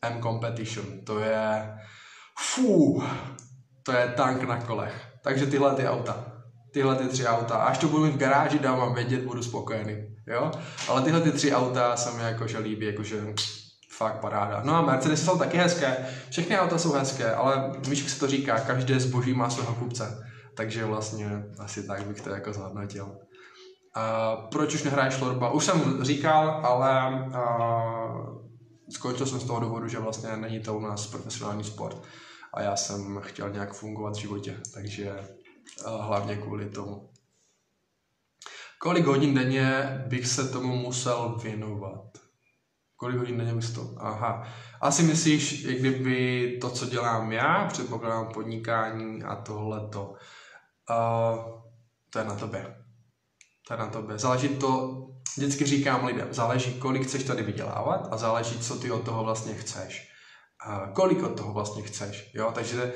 M 0.02 0.22
Competition. 0.22 1.04
To 1.04 1.18
je, 1.18 1.74
Fú, 2.40 3.02
to 3.82 3.92
je 3.92 4.08
tank 4.16 4.42
na 4.42 4.56
kolech. 4.60 5.06
Takže 5.22 5.46
tyhle 5.46 5.74
ty 5.74 5.88
auta. 5.88 6.24
Tyhle 6.72 6.96
ty 6.96 7.08
tři 7.08 7.26
auta. 7.26 7.54
Až 7.54 7.78
to 7.78 7.88
budu 7.88 8.04
mít 8.04 8.14
v 8.14 8.18
garáži, 8.18 8.58
dám 8.58 8.78
vám 8.78 8.94
vědět, 8.94 9.24
budu 9.24 9.42
spokojený. 9.42 9.96
Jo? 10.26 10.50
Ale 10.88 11.02
tyhle 11.02 11.20
ty 11.20 11.32
tři 11.32 11.52
auta 11.52 11.96
se 11.96 12.10
mi 12.10 12.22
jakože 12.22 12.58
líbí, 12.58 12.86
jakože 12.86 13.34
fakt 13.96 14.20
paráda. 14.20 14.62
No 14.64 14.74
a 14.74 14.82
Mercedes 14.82 15.24
jsou 15.24 15.38
taky 15.38 15.56
hezké. 15.56 15.96
Všechny 16.30 16.58
auta 16.58 16.78
jsou 16.78 16.92
hezké, 16.92 17.34
ale 17.34 17.72
víš, 17.88 17.98
jak 17.98 18.08
se 18.08 18.20
to 18.20 18.26
říká, 18.26 18.60
každé 18.60 19.00
zboží 19.00 19.32
má 19.32 19.50
svého 19.50 19.74
kupce. 19.74 20.24
Takže 20.56 20.84
vlastně 20.84 21.44
asi 21.58 21.86
tak 21.86 22.06
bych 22.06 22.20
to 22.20 22.30
jako 22.30 22.52
zhodnotil. 22.52 23.04
Uh, 23.06 24.48
proč 24.50 24.74
už 24.74 24.82
nehraješ 24.82 25.20
Lorba? 25.20 25.50
Už 25.50 25.64
jsem 25.64 26.04
říkal, 26.04 26.60
ale 26.64 27.12
uh, 27.26 28.40
skončil 28.90 29.26
jsem 29.26 29.40
z 29.40 29.44
toho 29.44 29.60
důvodu, 29.60 29.88
že 29.88 29.98
vlastně 29.98 30.36
není 30.36 30.60
to 30.60 30.74
u 30.74 30.80
nás 30.80 31.06
profesionální 31.06 31.64
sport 31.64 32.02
a 32.54 32.62
já 32.62 32.76
jsem 32.76 33.20
chtěl 33.20 33.50
nějak 33.50 33.72
fungovat 33.72 34.16
v 34.16 34.20
životě, 34.20 34.60
takže 34.74 35.10
uh, 35.86 36.04
hlavně 36.04 36.36
kvůli 36.36 36.70
tomu. 36.70 37.10
Kolik 38.78 39.06
hodin 39.06 39.34
denně 39.34 40.02
bych 40.06 40.26
se 40.26 40.48
tomu 40.48 40.76
musel 40.76 41.38
věnovat? 41.42 42.18
Kolik 42.96 43.18
hodin 43.18 43.38
denně 43.38 43.54
bych 43.54 43.74
to? 43.74 43.94
Aha. 43.98 44.48
Asi 44.80 45.02
myslíš, 45.02 45.62
jak 45.62 45.78
kdyby 45.78 46.58
to, 46.60 46.70
co 46.70 46.86
dělám 46.86 47.32
já, 47.32 47.66
předpokládám 47.66 48.32
podnikání 48.32 49.22
a 49.22 49.36
tohleto. 49.36 50.14
Uh, 50.90 51.60
to 52.10 52.18
je 52.18 52.24
na 52.24 52.34
tobě. 52.34 52.76
To 53.68 53.74
je 53.74 53.78
na 53.78 53.86
tobě. 53.86 54.18
Záleží 54.18 54.48
to, 54.48 55.00
vždycky 55.36 55.66
říkám 55.66 56.04
lidem, 56.04 56.28
záleží, 56.30 56.74
kolik 56.74 57.02
chceš 57.02 57.24
tady 57.24 57.42
vydělávat 57.42 58.08
a 58.10 58.16
záleží, 58.16 58.58
co 58.58 58.76
ty 58.76 58.90
od 58.90 59.04
toho 59.04 59.24
vlastně 59.24 59.54
chceš 59.54 60.09
kolik 60.92 61.22
od 61.22 61.36
toho 61.36 61.52
vlastně 61.52 61.82
chceš. 61.82 62.30
Jo? 62.34 62.52
Takže 62.54 62.92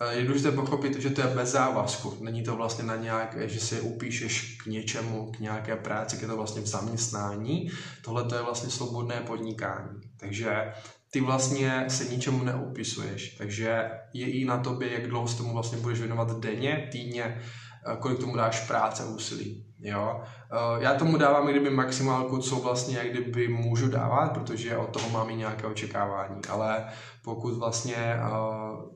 eh, 0.00 0.14
je 0.14 0.24
důležité 0.24 0.52
pochopit, 0.52 1.00
že 1.00 1.10
to 1.10 1.20
je 1.20 1.26
bez 1.26 1.50
závazku. 1.50 2.16
Není 2.20 2.42
to 2.42 2.56
vlastně 2.56 2.84
na 2.84 2.96
nějaké, 2.96 3.48
že 3.48 3.60
si 3.60 3.80
upíšeš 3.80 4.58
k 4.62 4.66
něčemu, 4.66 5.32
k 5.32 5.38
nějaké 5.38 5.76
práci, 5.76 6.18
je 6.20 6.28
to 6.28 6.36
vlastně 6.36 6.62
v 6.62 6.66
zaměstnání. 6.66 7.70
Tohle 8.04 8.24
to 8.24 8.34
je 8.34 8.42
vlastně 8.42 8.70
svobodné 8.70 9.20
podnikání. 9.26 10.00
Takže 10.20 10.72
ty 11.10 11.20
vlastně 11.20 11.84
se 11.88 12.04
ničemu 12.04 12.44
neupisuješ. 12.44 13.34
Takže 13.38 13.90
je 14.14 14.30
i 14.30 14.44
na 14.44 14.58
tobě, 14.58 14.92
jak 14.92 15.08
dlouho 15.08 15.28
se 15.28 15.36
tomu 15.36 15.52
vlastně 15.52 15.78
budeš 15.78 15.98
věnovat 15.98 16.40
denně, 16.40 16.88
týdně, 16.92 17.24
eh, 17.24 17.96
kolik 17.96 18.18
tomu 18.18 18.36
dáš 18.36 18.66
práce, 18.66 19.04
úsilí. 19.04 19.69
Jo? 19.80 20.22
Eh, 20.22 20.82
já 20.82 20.94
tomu 20.94 21.16
dávám 21.16 21.46
kdyby 21.46 21.70
maximálku, 21.70 22.38
co 22.38 22.56
vlastně 22.56 22.98
jak 22.98 23.10
kdyby 23.10 23.48
můžu 23.48 23.88
dávat, 23.88 24.32
protože 24.32 24.76
od 24.76 24.90
toho 24.90 25.10
mám 25.10 25.30
i 25.30 25.36
nějaké 25.36 25.66
očekávání, 25.66 26.40
ale 26.48 26.86
pokud 27.24 27.58
vlastně 27.58 27.96
eh, 27.96 28.20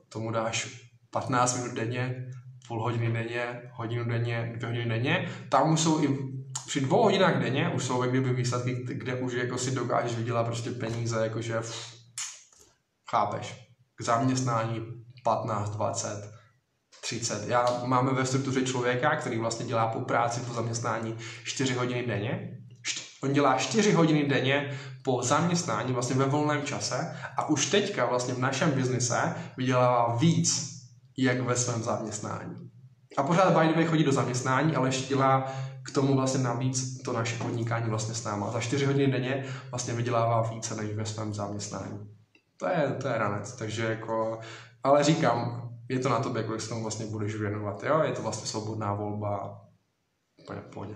tomu 0.09 0.31
dáš 0.31 0.85
15 1.11 1.57
minut 1.57 1.75
denně, 1.75 2.27
půl 2.69 2.83
hodiny 2.83 3.13
denně, 3.13 3.63
hodinu 3.73 4.05
denně, 4.05 4.53
dvě 4.57 4.69
hodiny 4.69 4.89
denně, 4.89 5.29
tam 5.49 5.73
už 5.73 5.81
jsou 5.81 6.05
i 6.05 6.35
při 6.67 6.81
dvou 6.81 7.03
hodinách 7.03 7.43
denně 7.43 7.69
už 7.69 7.85
jsou 7.85 8.03
kdyby 8.03 8.33
výsledky, 8.33 8.85
kde 8.89 9.15
už 9.15 9.33
jako 9.33 9.59
si 9.59 9.71
dokážeš 9.71 10.17
vydělat 10.17 10.47
prostě 10.47 10.71
peníze, 10.71 11.25
jakože 11.25 11.61
chápeš, 13.11 13.69
k 13.95 14.03
zaměstnání 14.03 14.81
15, 15.25 15.71
20, 15.71 16.34
30. 17.05 17.49
Já 17.49 17.67
máme 17.85 18.13
ve 18.13 18.27
struktuře 18.27 18.63
člověka, 18.63 19.17
který 19.17 19.39
vlastně 19.39 19.67
dělá 19.67 19.87
po 19.87 20.01
práci, 20.01 20.41
po 20.41 20.55
zaměstnání 20.55 21.17
4 21.45 21.75
hodiny 21.75 22.07
denně. 22.07 22.59
On 23.23 23.33
dělá 23.33 23.57
4 23.57 23.93
hodiny 23.93 24.29
denně 24.29 24.79
po 25.03 25.23
zaměstnání 25.23 25.93
vlastně 25.93 26.17
ve 26.17 26.25
volném 26.25 26.63
čase 26.63 27.17
a 27.37 27.49
už 27.49 27.67
teďka 27.67 28.07
vlastně 28.07 28.35
v 28.35 28.39
našem 28.39 28.71
biznise 28.71 29.35
vydělává 29.57 30.17
víc, 30.17 30.71
jak 31.19 31.41
ve 31.41 31.57
svém 31.57 31.83
zaměstnání. 31.83 32.71
A 33.17 33.23
pořád 33.23 33.77
by 33.77 33.85
chodí 33.85 34.05
do 34.05 34.13
zaměstnání, 34.13 34.77
ale 34.77 34.89
ještě 34.89 35.09
dělá 35.09 35.53
k 35.83 35.91
tomu 35.91 36.17
vlastně 36.17 36.45
navíc 36.45 37.03
to 37.03 37.13
naše 37.13 37.37
podnikání 37.37 37.91
vlastně 37.91 38.15
s 38.15 38.25
náma. 38.25 38.51
Za 38.51 38.61
4 38.61 38.87
hodiny 38.87 39.13
denně 39.13 39.45
vlastně 39.71 39.95
vydělává 39.95 40.43
více 40.43 40.75
než 40.75 40.95
ve 40.95 41.07
svém 41.07 41.35
zaměstnání. 41.35 41.99
To 42.61 42.69
je, 42.69 42.97
to 43.03 43.09
je 43.09 43.19
ranec, 43.19 43.53
takže 43.53 43.85
jako, 43.85 44.39
ale 44.83 45.05
říkám, 45.05 45.74
je 45.95 46.01
to 46.01 46.09
na 46.09 46.21
tobě, 46.21 46.47
jak 46.53 46.61
se 46.61 46.69
tomu 46.69 46.83
vlastně 46.83 47.07
budeš 47.07 47.35
věnovat. 47.35 47.83
Jo? 47.83 48.01
Je 48.05 48.13
to 48.13 48.23
vlastně 48.23 48.47
svobodná 48.47 48.95
volba. 48.95 49.61
Úplně 50.43 50.61
v 50.61 50.71
pohodě. 50.75 50.95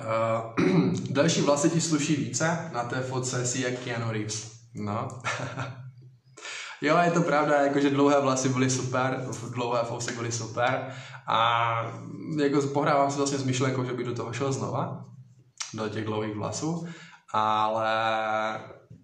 Uh, 0.00 0.92
další 1.10 1.40
vlasy 1.40 1.70
ti 1.70 1.80
sluší 1.80 2.16
více. 2.16 2.70
Na 2.72 2.84
té 2.84 3.00
fotce 3.00 3.46
si 3.46 3.60
jak 3.60 3.78
Keanu 3.78 4.12
Reeves. 4.12 4.52
No. 4.74 5.08
jo, 6.80 6.98
je 6.98 7.10
to 7.10 7.22
pravda, 7.22 7.60
jakože 7.60 7.90
dlouhé 7.90 8.20
vlasy 8.20 8.48
byly 8.48 8.70
super, 8.70 9.28
dlouhé 9.54 9.84
fousy 9.84 10.12
byly 10.12 10.32
super 10.32 10.92
a 11.26 11.72
jako 12.42 12.60
pohrávám 12.62 13.10
se 13.10 13.16
vlastně 13.16 13.38
s 13.38 13.44
myšlenkou, 13.44 13.84
že 13.84 13.92
by 13.92 14.04
do 14.04 14.14
toho 14.14 14.32
šel 14.32 14.52
znova, 14.52 15.04
do 15.74 15.88
těch 15.88 16.04
dlouhých 16.04 16.34
vlasů, 16.34 16.86
ale 17.32 17.94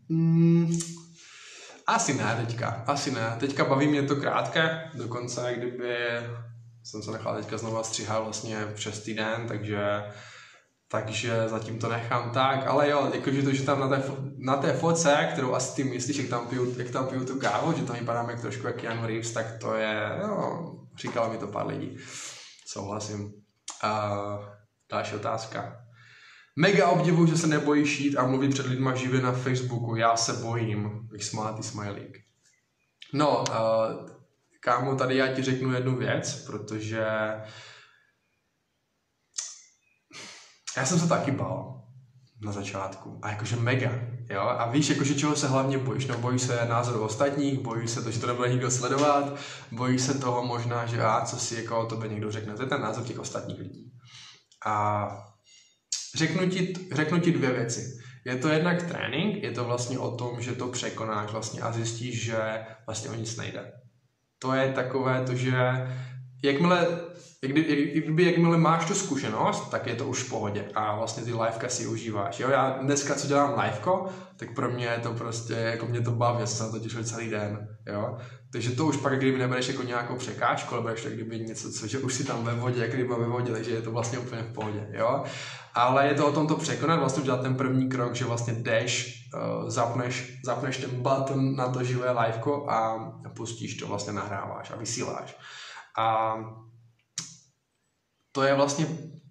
mm, 0.08 0.78
Asi 1.86 2.14
ne 2.14 2.44
teďka, 2.46 2.84
asi 2.86 3.10
ne. 3.10 3.36
Teďka 3.40 3.64
baví 3.64 3.86
mě 3.86 4.02
to 4.02 4.16
krátké, 4.16 4.90
dokonce 4.94 5.54
kdyby 5.56 5.96
jsem 6.84 7.02
se 7.02 7.10
nechal 7.10 7.36
teďka 7.36 7.58
znovu 7.58 7.82
stříhat 7.82 8.22
vlastně 8.22 8.66
přes 8.74 9.00
týden, 9.00 9.46
takže 9.48 10.04
takže 10.92 11.48
zatím 11.48 11.78
to 11.78 11.88
nechám 11.88 12.30
tak, 12.30 12.66
ale 12.66 12.90
jo, 12.90 13.10
jakože 13.14 13.42
to, 13.42 13.52
že 13.52 13.62
tam 13.62 13.80
na 13.80 13.88
té, 13.88 14.02
na 14.38 14.56
té 14.56 14.72
foce, 14.72 15.28
kterou 15.32 15.54
asi 15.54 15.76
ty 15.76 15.84
myslíš, 15.84 16.16
jak 16.16 16.28
tam 16.28 16.46
piju, 16.46 16.74
jak 16.78 16.90
tam 16.90 17.06
piju 17.06 17.24
tu 17.24 17.38
kávu, 17.38 17.72
že 17.72 17.82
tam 17.82 17.96
vypadám 17.96 18.30
jak 18.30 18.40
trošku 18.40 18.66
jak 18.66 18.82
Jan 18.82 19.04
Reeves, 19.04 19.32
tak 19.32 19.58
to 19.60 19.74
je, 19.74 20.18
no, 20.22 20.72
říkalo 20.96 21.32
mi 21.32 21.38
to 21.38 21.46
pár 21.46 21.66
lidí. 21.66 21.96
Souhlasím. 22.66 23.24
Uh, 23.84 24.44
další 24.90 25.14
otázka. 25.14 25.76
Mega 26.56 26.88
obdivuju, 26.88 27.26
že 27.26 27.36
se 27.36 27.46
nebojíš 27.46 28.00
jít 28.00 28.16
a 28.16 28.26
mluvit 28.26 28.50
před 28.50 28.66
lidma 28.66 28.94
živě 28.94 29.20
na 29.20 29.32
Facebooku. 29.32 29.96
Já 29.96 30.16
se 30.16 30.32
bojím. 30.32 31.08
Vysmátý 31.12 31.62
smajlík. 31.62 32.18
No, 33.12 33.40
uh, 33.40 34.08
kámo, 34.60 34.96
tady 34.96 35.16
já 35.16 35.34
ti 35.34 35.42
řeknu 35.42 35.74
jednu 35.74 35.96
věc, 35.96 36.44
protože 36.46 37.06
já 40.76 40.86
jsem 40.86 40.98
se 40.98 41.08
taky 41.08 41.30
bál 41.30 41.82
na 42.42 42.52
začátku. 42.52 43.18
A 43.22 43.30
jakože 43.30 43.56
mega, 43.56 43.90
jo. 44.30 44.40
A 44.40 44.70
víš, 44.70 44.88
jakože 44.88 45.14
čeho 45.14 45.36
se 45.36 45.48
hlavně 45.48 45.78
bojíš? 45.78 46.06
No 46.06 46.18
bojíš 46.18 46.42
se 46.42 46.66
názoru 46.68 47.04
ostatních, 47.04 47.58
bojíš 47.58 47.90
se 47.90 48.02
to, 48.02 48.10
že 48.10 48.20
to 48.20 48.26
nebude 48.26 48.48
nikdo 48.48 48.70
sledovat, 48.70 49.38
bojíš 49.70 50.02
se 50.02 50.18
toho 50.18 50.46
možná, 50.46 50.86
že 50.86 51.02
a 51.02 51.24
co 51.24 51.38
si 51.38 51.54
jako 51.54 51.80
o 51.80 51.86
tobě 51.86 52.08
někdo 52.08 52.30
řekne. 52.30 52.54
To 52.54 52.62
je 52.62 52.68
ten 52.68 52.80
názor 52.80 53.04
těch 53.04 53.18
ostatních 53.18 53.58
lidí. 53.58 53.92
A 54.66 55.08
řeknu 56.16 56.48
ti, 56.48 56.72
řeknu 56.92 57.20
ti 57.20 57.32
dvě 57.32 57.52
věci. 57.52 57.98
Je 58.24 58.36
to 58.36 58.48
jednak 58.48 58.82
trénink, 58.82 59.42
je 59.42 59.50
to 59.50 59.64
vlastně 59.64 59.98
o 59.98 60.16
tom, 60.16 60.40
že 60.40 60.52
to 60.52 60.68
překonáš 60.68 61.32
vlastně 61.32 61.60
a 61.60 61.72
zjistíš, 61.72 62.24
že 62.24 62.64
vlastně 62.86 63.10
o 63.10 63.14
nic 63.14 63.36
nejde. 63.36 63.72
To 64.38 64.54
je 64.54 64.72
takové 64.72 65.24
to, 65.26 65.34
že 65.34 65.52
jakmile 66.42 66.86
jak 67.44 67.56
jak 67.56 68.18
jakmile 68.18 68.58
máš 68.58 68.84
tu 68.84 68.94
zkušenost, 68.94 69.70
tak 69.70 69.86
je 69.86 69.94
to 69.94 70.06
už 70.06 70.22
v 70.22 70.30
pohodě 70.30 70.64
a 70.74 70.96
vlastně 70.96 71.22
ty 71.22 71.32
liveka 71.32 71.68
si 71.68 71.86
užíváš. 71.86 72.40
Jo? 72.40 72.50
Já 72.50 72.78
dneska, 72.82 73.14
co 73.14 73.26
dělám 73.26 73.60
liveko, 73.64 74.06
tak 74.36 74.54
pro 74.54 74.70
mě 74.70 74.86
je 74.86 74.98
to 74.98 75.12
prostě, 75.12 75.54
jako 75.54 75.86
mě 75.86 76.00
to 76.00 76.10
baví, 76.10 76.38
jsem 76.38 76.56
se 76.56 76.62
na 76.62 76.70
to 76.70 76.78
těšil 76.78 77.04
celý 77.04 77.30
den. 77.30 77.68
Jo? 77.86 78.16
Takže 78.52 78.70
to 78.70 78.86
už 78.86 78.96
pak, 78.96 79.18
kdyby 79.18 79.38
nebereš 79.38 79.68
jako 79.68 79.82
nějakou 79.82 80.16
překážku, 80.16 80.74
ale 80.74 80.84
bereš 80.84 81.02
tak 81.02 81.12
kdyby 81.12 81.38
něco, 81.38 81.72
co, 81.72 81.86
že 81.86 81.98
už 81.98 82.14
si 82.14 82.24
tam 82.24 82.44
ve 82.44 82.54
vodě, 82.54 82.80
jak 82.80 82.94
ryba 82.94 83.18
ve 83.18 83.26
vodě, 83.26 83.52
takže 83.52 83.70
je 83.70 83.82
to 83.82 83.90
vlastně 83.90 84.18
úplně 84.18 84.42
v 84.42 84.52
pohodě. 84.52 84.86
Jo? 84.92 85.24
Ale 85.74 86.06
je 86.06 86.14
to 86.14 86.26
o 86.26 86.32
tom 86.32 86.46
to 86.46 86.56
překonat, 86.56 86.98
vlastně 86.98 87.22
udělat 87.22 87.42
ten 87.42 87.54
první 87.54 87.88
krok, 87.88 88.14
že 88.14 88.24
vlastně 88.24 88.52
jdeš, 88.52 89.14
uh, 89.34 89.68
zapneš, 89.68 90.40
zapneš 90.44 90.76
ten 90.76 90.90
button 90.90 91.56
na 91.56 91.68
to 91.68 91.84
živé 91.84 92.10
liveko 92.10 92.70
a 92.70 93.10
pustíš 93.36 93.76
to, 93.76 93.86
vlastně 93.86 94.12
nahráváš 94.12 94.70
a 94.70 94.76
vysíláš. 94.76 95.36
A 95.98 96.36
to 98.32 98.42
je 98.42 98.54
vlastně 98.54 98.86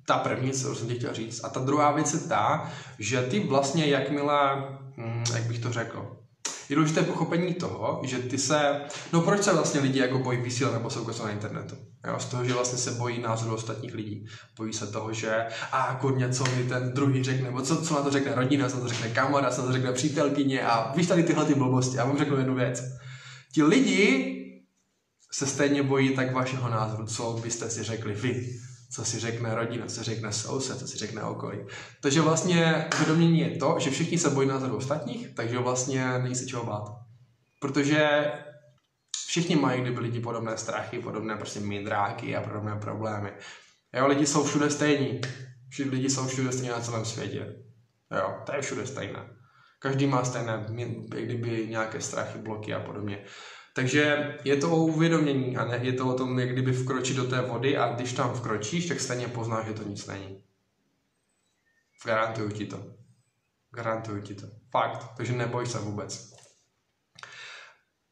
ta 0.08 0.18
první, 0.18 0.52
co 0.52 0.76
jsem 0.76 0.88
ti 0.88 0.96
chtěl 0.96 1.14
říct. 1.14 1.44
A 1.44 1.50
ta 1.50 1.60
druhá 1.60 1.92
věc 1.92 2.14
je 2.14 2.20
ta, 2.20 2.72
že 3.00 3.22
ty 3.22 3.40
vlastně 3.40 3.88
jakmile, 3.88 4.38
hm, 4.98 5.24
jak 5.34 5.44
bych 5.44 5.60
to 5.60 5.72
řekl, 5.72 6.18
je 6.70 6.76
důležité 6.76 7.02
pochopení 7.02 7.54
toho, 7.54 8.02
že 8.04 8.20
ty 8.20 8.38
se, 8.38 8.82
no 9.14 9.22
proč 9.22 9.44
se 9.44 9.54
vlastně 9.54 9.82
lidi 9.82 10.00
jako 10.00 10.20
bojí 10.20 10.38
vysílat 10.38 10.74
nebo 10.74 10.90
jsou 10.90 11.24
na 11.24 11.32
internetu? 11.32 11.76
Jo, 12.08 12.20
z 12.20 12.26
toho, 12.26 12.46
že 12.46 12.54
vlastně 12.54 12.78
se 12.78 12.92
bojí 12.92 13.22
názoru 13.22 13.54
ostatních 13.56 13.94
lidí. 13.94 14.26
Bojí 14.58 14.74
se 14.74 14.88
toho, 14.88 15.14
že 15.14 15.46
a 15.72 15.98
kurně, 16.02 16.30
co 16.30 16.44
mi 16.44 16.64
ten 16.64 16.94
druhý 16.94 17.24
řekne, 17.24 17.44
nebo 17.44 17.62
co, 17.62 17.82
co 17.82 17.94
na 17.96 18.02
to 18.02 18.12
řekne 18.12 18.36
rodina, 18.36 18.70
co 18.70 18.76
na 18.76 18.82
to 18.82 18.88
řekne 18.88 19.10
kamarád, 19.10 19.54
co 19.54 19.62
na 19.62 19.68
to 19.68 19.74
řekne 19.74 19.92
přítelkyně 19.92 20.62
a 20.62 20.94
víš 20.96 21.08
tady 21.08 21.24
tyhle 21.24 21.46
ty 21.46 21.56
blbosti. 21.56 21.98
Já 21.98 22.06
vám 22.06 22.18
řeknu 22.18 22.38
jednu 22.38 22.56
věc. 22.56 22.84
Ti 23.54 23.64
lidi 23.64 24.41
se 25.34 25.48
stejně 25.48 25.84
bojí 25.84 26.16
tak 26.16 26.34
vašeho 26.34 26.70
názoru, 26.70 27.06
co 27.06 27.40
byste 27.44 27.70
si 27.70 27.84
řekli 27.84 28.14
vy 28.14 28.60
co 28.92 29.06
si 29.06 29.20
řekne 29.20 29.56
rodina, 29.56 29.86
co 29.86 29.96
si 29.96 30.04
řekne 30.04 30.34
soused, 30.34 30.80
co 30.80 30.88
si 30.88 30.98
řekne 30.98 31.24
okolí. 31.24 31.60
Takže 32.02 32.22
vlastně 32.22 32.90
uvědomění 32.96 33.40
je 33.40 33.58
to, 33.58 33.76
že 33.80 33.90
všichni 33.90 34.18
se 34.18 34.30
bojí 34.30 34.48
názoru 34.48 34.78
ostatních, 34.78 35.36
takže 35.36 35.60
vlastně 35.60 36.20
není 36.20 36.36
se 36.36 36.46
čeho 36.46 36.66
bát. 36.66 36.84
Protože 37.60 38.32
všichni 39.28 39.56
mají 39.56 39.82
kdyby 39.82 40.00
lidi 40.00 40.20
podobné 40.20 40.58
strachy, 40.58 41.00
podobné 41.00 41.36
prostě 41.36 41.60
mindráky 41.60 42.36
a 42.36 42.42
podobné 42.42 42.76
problémy. 42.76 43.32
Jo, 43.94 44.08
lidi 44.08 44.26
jsou 44.26 44.44
všude 44.44 44.70
stejní. 44.70 45.22
Všichni 45.70 45.92
lidi 45.92 46.10
jsou 46.10 46.28
všude 46.28 46.52
stejní 46.52 46.70
na 46.70 46.80
celém 46.80 47.06
světě. 47.06 47.56
Jo, 48.18 48.34
to 48.46 48.56
je 48.56 48.62
všude 48.62 48.88
stejné. 48.88 49.30
Každý 49.80 50.08
má 50.08 50.26
stejné, 50.26 50.66
kdyby 51.10 51.68
nějaké 51.68 52.02
strachy, 52.02 52.40
bloky 52.40 52.74
a 52.74 52.80
podobně. 52.80 53.26
Takže 53.74 54.38
je 54.44 54.58
to 54.58 54.72
o 54.72 54.76
uvědomění 54.76 55.58
a 55.58 55.66
ne, 55.66 55.80
je 55.82 55.94
to 55.94 56.08
o 56.08 56.14
tom, 56.14 56.40
jak 56.40 56.50
kdyby 56.50 56.72
vkročit 56.72 57.18
do 57.18 57.28
té 57.28 57.42
vody 57.42 57.78
a 57.78 57.94
když 57.94 58.14
tam 58.14 58.34
vkročíš, 58.34 58.86
tak 58.86 59.00
stejně 59.00 59.28
poznáš, 59.28 59.66
že 59.66 59.74
to 59.74 59.84
nic 59.84 60.08
není. 60.08 60.44
Garantuju 62.06 62.50
ti 62.50 62.66
to. 62.66 62.84
Garantuju 63.76 64.22
ti 64.22 64.36
to. 64.36 64.48
Fakt. 64.72 65.08
Takže 65.18 65.34
neboj 65.34 65.66
se 65.66 65.80
vůbec. 65.80 66.32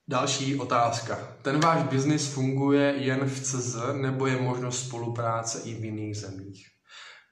Další 0.07 0.59
otázka. 0.59 1.37
Ten 1.41 1.59
váš 1.59 1.83
biznis 1.83 2.33
funguje 2.33 2.93
jen 2.97 3.25
v 3.25 3.39
CZ 3.39 3.75
nebo 3.93 4.27
je 4.27 4.41
možnost 4.41 4.87
spolupráce 4.87 5.61
i 5.63 5.73
v 5.73 5.85
jiných 5.85 6.17
zemích? 6.17 6.67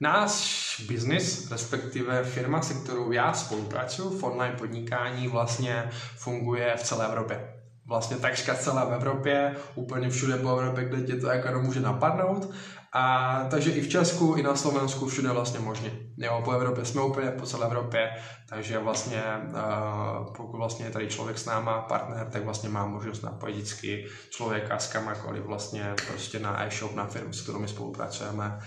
Náš 0.00 0.84
biznis, 0.88 1.50
respektive 1.50 2.24
firma, 2.24 2.62
se 2.62 2.74
kterou 2.74 3.12
já 3.12 3.32
spolupracuji 3.32 4.18
v 4.18 4.24
online 4.24 4.56
podnikání, 4.56 5.28
vlastně 5.28 5.90
funguje 6.16 6.76
v 6.76 6.82
celé 6.82 7.06
Evropě 7.06 7.57
vlastně 7.88 8.16
takřka 8.16 8.54
celé 8.54 8.86
v 8.86 8.92
Evropě, 8.92 9.56
úplně 9.74 10.10
všude 10.10 10.36
po 10.36 10.58
Evropě, 10.58 10.84
kde 10.84 11.02
tě 11.02 11.16
to 11.16 11.26
jako 11.26 11.60
může 11.60 11.80
napadnout. 11.80 12.50
A 12.92 13.44
takže 13.50 13.70
i 13.70 13.80
v 13.80 13.88
Česku, 13.88 14.34
i 14.34 14.42
na 14.42 14.56
Slovensku, 14.56 15.06
všude 15.06 15.28
vlastně 15.28 15.60
možně. 15.60 15.90
Jo, 16.16 16.42
po 16.44 16.52
Evropě 16.52 16.84
jsme 16.84 17.02
úplně 17.02 17.30
po 17.30 17.46
celé 17.46 17.66
Evropě, 17.66 18.10
takže 18.48 18.78
vlastně 18.78 19.22
uh, 19.46 20.34
pokud 20.36 20.56
vlastně 20.56 20.84
je 20.84 20.90
tady 20.90 21.08
člověk 21.08 21.38
s 21.38 21.46
náma, 21.46 21.80
partner, 21.80 22.26
tak 22.30 22.44
vlastně 22.44 22.68
má 22.68 22.86
možnost 22.86 23.22
napojit 23.22 23.56
vždycky 23.56 24.06
člověka 24.30 24.78
s 24.78 24.92
kamakoliv 24.92 25.44
vlastně 25.44 25.94
prostě 26.06 26.38
na 26.38 26.64
e-shop, 26.64 26.94
na 26.94 27.06
firmu, 27.06 27.32
s 27.32 27.42
kterou 27.42 27.58
my 27.58 27.68
spolupracujeme 27.68 28.58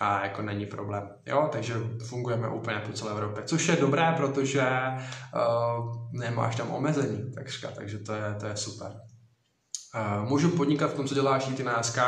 a 0.00 0.24
jako 0.24 0.42
není 0.42 0.66
problém. 0.66 1.08
Jo, 1.26 1.48
takže 1.52 1.74
fungujeme 2.06 2.48
úplně 2.48 2.82
po 2.86 2.92
celé 2.92 3.10
Evropě, 3.10 3.42
což 3.44 3.68
je 3.68 3.76
dobré, 3.76 4.14
protože 4.16 4.68
uh, 4.68 5.96
nemáš 6.12 6.56
tam 6.56 6.70
omezení, 6.70 7.32
takřka, 7.32 7.70
takže 7.70 7.98
to 7.98 8.12
je, 8.12 8.36
to 8.40 8.46
je 8.46 8.56
super. 8.56 8.92
Uh, 9.94 10.28
můžu 10.28 10.50
podnikat 10.50 10.90
v 10.90 10.94
tom, 10.94 11.06
co 11.06 11.14
děláš 11.14 11.44
ty 11.44 11.64
NSK? 11.64 11.98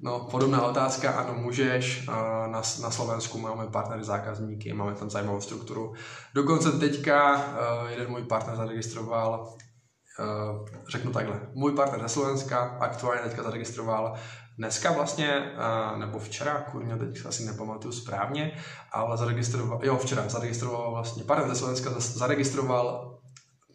No, 0.00 0.20
podobná 0.30 0.62
otázka, 0.62 1.10
ano, 1.10 1.34
můžeš. 1.34 2.08
Uh, 2.08 2.14
na, 2.52 2.62
na 2.82 2.90
Slovensku 2.90 3.38
máme 3.38 3.66
partnery, 3.66 4.04
zákazníky, 4.04 4.72
máme 4.72 4.94
tam 4.94 5.10
zajímavou 5.10 5.40
strukturu. 5.40 5.94
Dokonce 6.34 6.72
teďka 6.72 7.36
uh, 7.36 7.90
jeden 7.90 8.10
můj 8.10 8.22
partner 8.22 8.56
zaregistroval 8.56 9.56
Uh, 10.18 10.68
řeknu 10.88 11.12
takhle, 11.12 11.40
můj 11.54 11.72
partner 11.72 12.02
ze 12.02 12.08
Slovenska 12.08 12.58
aktuálně 12.80 13.22
teďka 13.22 13.42
zaregistroval 13.42 14.14
dneska 14.58 14.92
vlastně, 14.92 15.52
nebo 15.98 16.18
včera, 16.18 16.60
kurně, 16.60 16.96
teď 16.96 17.26
asi 17.26 17.44
nepamatuju 17.44 17.92
správně, 17.92 18.56
ale 18.92 19.16
zaregistroval, 19.16 19.80
jo, 19.82 19.98
včera 19.98 20.28
zaregistroval 20.28 20.90
vlastně, 20.90 21.24
pardon, 21.24 21.48
ze 21.48 21.54
Slovenska 21.54 21.90
zaregistroval 21.98 23.18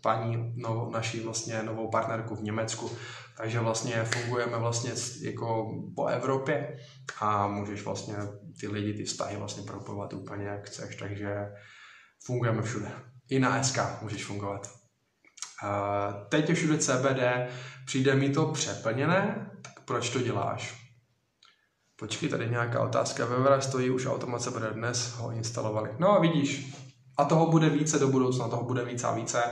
paní 0.04 0.54
novou, 0.56 0.92
naší 0.92 1.20
vlastně 1.20 1.64
novou 1.64 1.90
partnerku 1.90 2.36
v 2.36 2.44
Německu, 2.44 2.92
takže 3.38 3.60
vlastně 3.60 4.04
fungujeme 4.04 4.58
vlastně 4.58 4.92
jako 5.22 5.72
po 5.96 6.06
Evropě 6.06 6.78
a 7.20 7.48
můžeš 7.48 7.86
vlastně 7.86 8.16
ty 8.60 8.68
lidi, 8.68 8.94
ty 8.94 9.04
vztahy 9.04 9.38
vlastně 9.38 9.64
propojovat 9.64 10.14
úplně 10.14 10.46
jak 10.46 10.66
chceš, 10.66 10.96
takže 10.96 11.36
fungujeme 12.26 12.62
všude. 12.62 12.92
I 13.30 13.40
na 13.40 13.64
SK 13.64 13.80
můžeš 14.02 14.26
fungovat. 14.26 14.79
Teď 16.30 16.50
je 16.50 16.56
všude 16.56 16.78
CBD, 16.78 17.50
přijde 17.86 18.16
mi 18.16 18.30
to 18.30 18.46
přeplněné, 18.46 19.52
proč 19.86 20.10
to 20.10 20.22
děláš? 20.22 20.90
Počkej, 22.00 22.30
tady 22.30 22.50
nějaká 22.50 22.84
otázka. 22.84 23.26
Ve 23.26 23.62
stojí 23.62 23.90
už 23.90 24.06
automat 24.06 24.48
bude 24.50 24.70
dnes, 24.70 25.14
ho 25.16 25.32
instalovali. 25.32 25.90
No 26.00 26.12
a 26.12 26.20
vidíš, 26.20 26.74
a 27.18 27.26
toho 27.26 27.52
bude 27.52 27.70
více 27.70 28.00
do 28.00 28.08
budoucna, 28.08 28.48
toho 28.48 28.64
bude 28.64 28.86
více 28.86 29.08
a 29.08 29.12
více. 29.12 29.44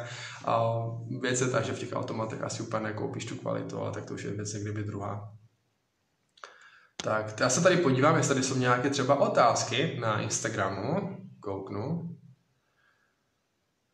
A 0.46 0.74
věc 1.22 1.42
je 1.42 1.48
ta, 1.48 1.62
že 1.62 1.74
v 1.74 1.80
těch 1.80 1.94
automatech 1.94 2.42
asi 2.42 2.64
úplně 2.64 2.84
nekoupíš 2.84 3.26
tu 3.26 3.36
kvalitu, 3.36 3.80
ale 3.80 3.92
tak 3.92 4.06
to 4.06 4.14
už 4.14 4.24
je 4.24 4.32
věc 4.32 4.54
kdyby 4.54 4.84
druhá. 4.84 5.32
Tak, 7.04 7.40
já 7.40 7.50
se 7.50 7.62
tady 7.62 7.78
podívám, 7.78 8.18
jestli 8.18 8.34
tady 8.34 8.46
jsou 8.46 8.58
nějaké 8.58 8.90
třeba 8.90 9.20
otázky 9.20 9.98
na 10.00 10.22
Instagramu. 10.22 11.18
Kouknu. 11.40 12.18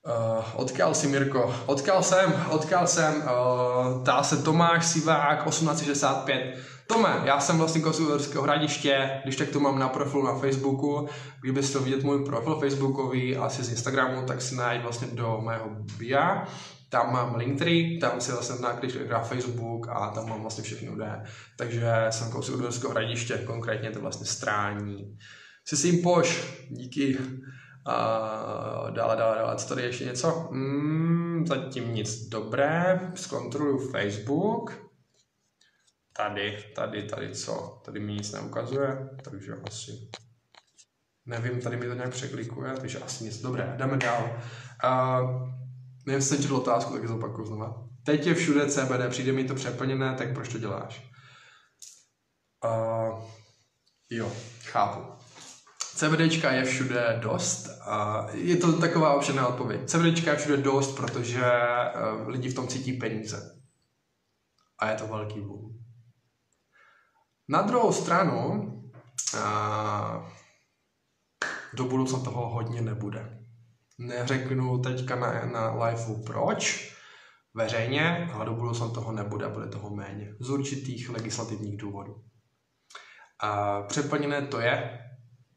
Uh, 0.03 0.43
odkal 0.55 0.93
si, 0.93 1.07
Mirko? 1.07 1.55
Odkal 1.65 2.03
jsem, 2.03 2.45
odkal 2.49 2.87
jsem. 2.87 3.15
Uh, 3.15 4.03
tá 4.03 4.23
se 4.23 4.43
Tomáš 4.43 4.85
Sivák, 4.85 5.45
1865. 5.45 6.57
Tome, 6.87 7.21
já 7.25 7.39
jsem 7.39 7.57
vlastně 7.57 7.81
Kosovského 7.81 8.43
hradiště, 8.43 9.21
když 9.23 9.35
tak 9.35 9.49
to 9.49 9.59
mám 9.59 9.79
na 9.79 9.89
profilu 9.89 10.25
na 10.25 10.35
Facebooku. 10.35 11.09
Kdybyste 11.41 11.79
vidět 11.79 12.03
můj 12.03 12.25
profil 12.25 12.55
Facebookový, 12.55 13.37
asi 13.37 13.63
z 13.63 13.69
Instagramu, 13.69 14.25
tak 14.25 14.41
si 14.41 14.55
najít 14.55 14.83
vlastně 14.83 15.07
do 15.11 15.41
mého 15.41 15.69
bia. 15.97 16.47
tam 16.89 17.13
mám 17.13 17.35
Linktree, 17.35 17.99
tam 17.99 18.21
si 18.21 18.31
vlastně 18.31 18.55
naklíš 18.61 18.97
na 19.09 19.19
Facebook 19.19 19.87
a 19.89 20.09
tam 20.09 20.29
mám 20.29 20.41
vlastně 20.41 20.63
všechny 20.63 20.89
údaje. 20.89 21.23
Takže 21.57 21.91
jsem 22.09 22.31
kousek 22.31 22.55
od 22.55 22.59
Uherského 22.59 22.91
hradiště, 22.91 23.43
konkrétně 23.45 23.91
to 23.91 24.01
vlastně 24.01 24.25
strání. 24.25 25.17
Si 25.65 25.77
si 25.77 25.87
jim 25.87 26.03
poš, 26.03 26.43
díky. 26.69 27.17
A 27.85 28.89
dále, 28.89 29.15
dále, 29.15 29.37
dále, 29.37 29.55
co 29.55 29.67
tady 29.67 29.81
ještě 29.81 30.05
něco? 30.05 30.47
Mm, 30.51 31.47
zatím 31.47 31.93
nic 31.93 32.27
dobré, 32.29 32.99
zkontroluju 33.15 33.91
Facebook. 33.91 34.83
Tady, 36.13 36.63
tady, 36.75 37.03
tady 37.03 37.35
co? 37.35 37.81
Tady 37.85 37.99
mi 37.99 38.13
nic 38.13 38.31
neukazuje, 38.31 39.09
takže 39.23 39.53
asi 39.67 40.09
nevím, 41.25 41.61
tady 41.61 41.77
mi 41.77 41.87
to 41.87 41.93
nějak 41.93 42.11
překlikuje, 42.11 42.73
takže 42.73 42.99
asi 42.99 43.23
nic. 43.23 43.41
Dobré, 43.41 43.73
jdeme 43.77 43.97
dál. 43.97 44.39
Uh, 44.83 45.49
nevím, 46.05 46.21
jsem 46.21 46.41
četl 46.41 46.55
otázku, 46.55 46.93
tak 46.93 47.07
zopakuju 47.07 47.47
znova. 47.47 47.87
Teď 48.05 48.27
je 48.27 48.33
všude 48.33 48.67
CBD, 48.67 49.09
přijde 49.09 49.31
mi 49.31 49.43
to 49.43 49.55
přeplněné, 49.55 50.15
tak 50.15 50.33
proč 50.33 50.49
to 50.49 50.59
děláš? 50.59 51.09
Uh, 52.65 53.23
jo, 54.09 54.31
chápu. 54.63 55.22
CBDčka 56.03 56.51
je 56.51 56.63
všude 56.65 57.19
dost. 57.21 57.69
A 57.81 58.25
je 58.33 58.57
to 58.57 58.79
taková 58.79 59.13
obšená 59.13 59.47
odpověď. 59.47 59.89
CBDčka 59.89 60.31
je 60.31 60.37
všude 60.37 60.57
dost, 60.57 60.95
protože 60.95 61.41
uh, 61.41 62.27
lidi 62.27 62.49
v 62.49 62.53
tom 62.53 62.67
cítí 62.67 62.93
peníze. 62.93 63.59
A 64.79 64.89
je 64.89 64.95
to 64.95 65.07
velký 65.07 65.41
boom. 65.41 65.79
Na 67.49 67.61
druhou 67.61 67.91
stranu, 67.91 68.51
uh, 69.33 70.27
do 71.73 71.83
budoucna 71.83 72.19
toho 72.19 72.49
hodně 72.49 72.81
nebude. 72.81 73.39
Neřeknu 73.97 74.81
teďka 74.81 75.15
na, 75.15 75.45
na 75.45 75.85
liveu 75.85 76.23
proč, 76.23 76.93
veřejně, 77.53 78.29
ale 78.33 78.45
do 78.45 78.53
budoucna 78.53 78.89
toho 78.89 79.11
nebude, 79.11 79.47
bude 79.47 79.67
toho 79.67 79.95
méně. 79.95 80.35
Z 80.39 80.49
určitých 80.49 81.09
legislativních 81.09 81.77
důvodů. 81.77 82.23
A 83.39 83.81
přeplněné 83.81 84.41
to 84.41 84.59
je, 84.59 85.02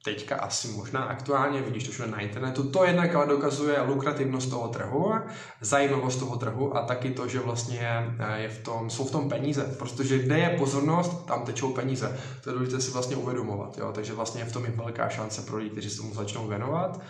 teďka 0.07 0.37
asi 0.37 0.69
možná 0.69 1.05
aktuálně, 1.05 1.63
vidíš 1.63 1.85
to 1.85 1.93
všude 1.93 2.09
na 2.09 2.21
internetu, 2.21 2.71
to 2.71 2.85
jednak 2.85 3.15
ale 3.15 3.27
dokazuje 3.27 3.81
lukrativnost 3.81 4.51
toho 4.51 4.69
trhu, 4.69 5.15
zajímavost 5.61 6.17
toho 6.17 6.37
trhu 6.37 6.77
a 6.77 6.83
taky 6.83 7.11
to, 7.11 7.29
že 7.29 7.41
vlastně 7.41 8.15
eh, 8.19 8.41
je 8.41 8.49
v 8.49 8.63
tom, 8.63 8.91
jsou 8.91 9.05
v 9.05 9.11
tom 9.11 9.29
peníze, 9.29 9.75
protože 9.79 10.19
kde 10.19 10.39
je 10.39 10.57
pozornost, 10.59 11.27
tam 11.27 11.45
tečou 11.45 11.73
peníze. 11.73 12.19
To 12.45 12.51
je 12.51 12.55
důležité 12.55 12.81
si 12.81 12.91
vlastně 12.91 13.17
uvědomovat, 13.17 13.79
jo? 13.79 13.93
takže 13.93 14.13
vlastně 14.13 14.45
v 14.45 14.53
tom 14.53 14.65
je 14.65 14.71
velká 14.71 15.09
šance 15.09 15.43
pro 15.43 15.57
lidi, 15.57 15.71
kteří 15.71 15.91
se 15.91 15.97
tomu 15.97 16.15
začnou 16.15 16.49
věnovat 16.49 17.01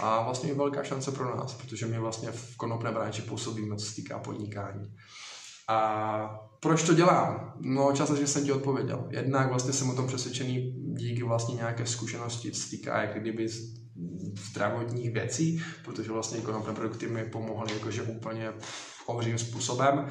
a 0.00 0.22
vlastně 0.22 0.50
je 0.50 0.54
velká 0.54 0.82
šance 0.82 1.10
pro 1.10 1.36
nás, 1.36 1.54
protože 1.54 1.86
my 1.86 1.98
vlastně 1.98 2.28
v 2.32 2.56
konopné 2.56 2.92
branži 2.92 3.22
působíme, 3.22 3.76
co 3.76 3.86
se 3.86 3.94
týká 3.94 4.18
podnikání. 4.18 4.84
A 5.68 6.40
proč 6.60 6.82
to 6.82 6.94
dělám? 6.94 7.52
No 7.60 7.92
částečně 7.92 8.26
jsem 8.26 8.44
ti 8.44 8.52
odpověděl. 8.52 9.08
Jednak 9.10 9.48
vlastně 9.48 9.72
jsem 9.72 9.90
o 9.90 9.94
tom 9.94 10.06
přesvědčený 10.06 10.83
díky 10.94 11.22
vlastně 11.22 11.54
nějaké 11.54 11.86
zkušenosti, 11.86 12.50
co 12.50 12.60
se 12.60 12.70
týká 12.70 13.02
jak 13.02 13.20
kdyby 13.20 13.48
zdravotních 14.50 15.12
věcí, 15.12 15.62
protože 15.84 16.12
vlastně 16.12 16.40
konopné 16.40 16.74
produkty 16.74 17.06
mi 17.06 17.24
pomohly 17.24 17.72
jakože 17.72 18.02
úplně 18.02 18.52
obřím 19.06 19.38
způsobem. 19.38 20.06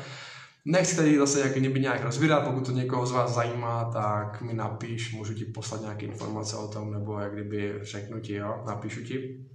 Nechci 0.65 0.95
tady 0.95 1.17
zase 1.17 1.39
jak 1.39 1.55
kdyby 1.55 1.79
nějak 1.79 2.03
rozvírat, 2.03 2.43
pokud 2.43 2.65
to 2.65 2.71
někoho 2.71 3.05
z 3.05 3.11
vás 3.11 3.33
zajímá, 3.33 3.91
tak 3.93 4.41
mi 4.41 4.53
napiš, 4.53 5.13
můžu 5.13 5.33
ti 5.33 5.45
poslat 5.45 5.81
nějaké 5.81 6.05
informace 6.05 6.55
o 6.55 6.67
tom, 6.67 6.91
nebo 6.91 7.19
jak 7.19 7.33
kdyby 7.33 7.79
řeknu 7.81 8.19
ti, 8.19 8.33
jo, 8.33 8.63
napíšu 8.67 9.03
ti. 9.03 9.45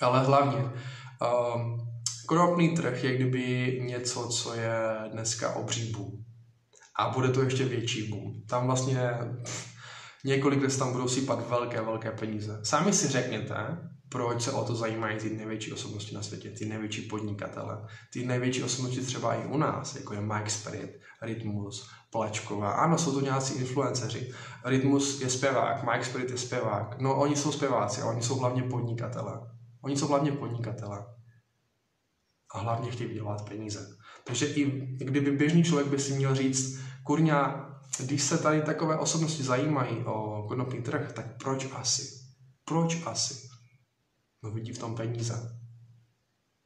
Ale 0.00 0.24
hlavně, 0.24 0.58
um, 0.58 1.88
konopný 2.26 2.74
trh 2.74 3.04
je 3.04 3.16
kdyby 3.16 3.78
něco, 3.84 4.28
co 4.28 4.54
je 4.54 4.72
dneska 5.12 5.54
obří 5.54 5.92
boom. 5.92 6.10
A 6.98 7.08
bude 7.08 7.28
to 7.28 7.42
ještě 7.42 7.64
větší 7.64 8.08
boom. 8.08 8.42
Tam 8.46 8.66
vlastně 8.66 9.00
několik 10.24 10.62
let 10.62 10.78
tam 10.78 10.92
budou 10.92 11.08
sypat 11.08 11.48
velké, 11.48 11.82
velké 11.82 12.10
peníze. 12.10 12.60
Sami 12.62 12.92
si 12.92 13.08
řekněte, 13.08 13.54
proč 14.08 14.42
se 14.42 14.52
o 14.52 14.64
to 14.64 14.74
zajímají 14.74 15.18
ty 15.18 15.36
největší 15.36 15.72
osobnosti 15.72 16.14
na 16.14 16.22
světě, 16.22 16.50
ty 16.50 16.66
největší 16.66 17.02
podnikatele, 17.02 17.86
ty 18.12 18.26
největší 18.26 18.62
osobnosti 18.62 19.00
třeba 19.00 19.34
i 19.34 19.46
u 19.46 19.56
nás, 19.56 19.94
jako 19.96 20.14
je 20.14 20.20
Mike 20.20 20.50
Spirit, 20.50 20.90
Rytmus, 21.22 21.90
Plačková. 22.12 22.72
Ano, 22.72 22.98
jsou 22.98 23.12
to 23.12 23.20
nějací 23.20 23.54
influenceři. 23.54 24.32
Rytmus 24.64 25.20
je 25.20 25.30
zpěvák, 25.30 25.84
Mike 25.84 26.04
Spirit 26.04 26.30
je 26.30 26.38
zpěvák. 26.38 27.00
No, 27.00 27.16
oni 27.16 27.36
jsou 27.36 27.52
zpěváci, 27.52 28.02
oni 28.02 28.22
jsou 28.22 28.38
hlavně 28.38 28.62
podnikatele. 28.62 29.40
Oni 29.82 29.96
jsou 29.96 30.08
hlavně 30.08 30.32
podnikatele 30.32 31.04
a 32.54 32.58
hlavně 32.58 32.90
chtějí 32.90 33.08
vydělat 33.08 33.48
peníze. 33.48 33.88
Takže 34.24 34.46
i 34.46 34.64
kdyby 35.04 35.30
běžný 35.30 35.64
člověk 35.64 35.88
by 35.88 35.98
si 35.98 36.12
měl 36.12 36.34
říct, 36.34 36.80
kurňa, 37.04 37.68
když 38.04 38.22
se 38.22 38.38
tady 38.38 38.62
takové 38.62 38.98
osobnosti 38.98 39.42
zajímají 39.42 40.04
o 40.04 40.44
konopný 40.48 40.82
trh, 40.82 41.12
tak 41.12 41.38
proč 41.38 41.68
asi? 41.72 42.02
Proč 42.64 43.06
asi? 43.06 43.48
No 44.42 44.50
vidí 44.50 44.72
v 44.72 44.78
tom 44.78 44.94
peníze. 44.94 45.58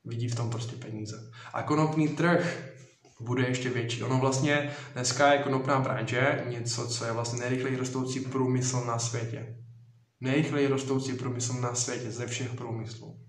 Vidí 0.05 0.29
v 0.29 0.35
tom 0.35 0.51
prostě 0.51 0.77
peníze. 0.77 1.31
A 1.53 1.63
konopný 1.63 2.09
trh 2.09 2.73
bude 3.21 3.47
ještě 3.47 3.71
větší. 3.71 4.03
Ono 4.03 4.19
vlastně 4.19 4.73
dneska 4.93 5.33
je 5.33 5.43
konopná 5.43 5.81
branže 5.81 6.45
něco, 6.49 6.87
co 6.87 7.05
je 7.05 7.13
vlastně 7.13 7.41
nejrychleji 7.41 7.77
rostoucí 7.77 8.21
průmysl 8.21 8.85
na 8.85 8.99
světě. 8.99 9.57
Nejrychleji 10.21 10.69
rostoucí 10.69 11.13
průmysl 11.13 11.53
na 11.53 11.75
světě 11.75 12.11
ze 12.11 12.27
všech 12.27 12.55
průmyslů. 12.55 13.21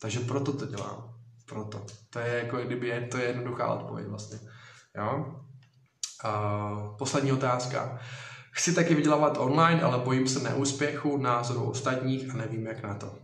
Takže 0.00 0.20
proto 0.20 0.52
to 0.52 0.66
dělám 0.66 1.14
proto. 1.48 1.86
To 2.10 2.18
je 2.18 2.34
jako 2.44 2.56
kdyby 2.56 2.88
je, 2.88 3.06
to 3.06 3.18
je 3.18 3.26
jednoduchá 3.26 3.74
odpověď 3.74 4.08
vlastně. 4.08 4.38
Jo? 4.96 5.40
Poslední 6.98 7.32
otázka. 7.32 7.98
Chci 8.50 8.74
taky 8.74 8.94
vydělávat 8.94 9.38
online, 9.38 9.82
ale 9.82 9.98
bojím 9.98 10.28
se 10.28 10.40
neúspěchu, 10.40 11.16
názoru 11.16 11.70
ostatních 11.70 12.34
a 12.34 12.36
nevím, 12.36 12.66
jak 12.66 12.82
na 12.82 12.94
to. 12.94 13.14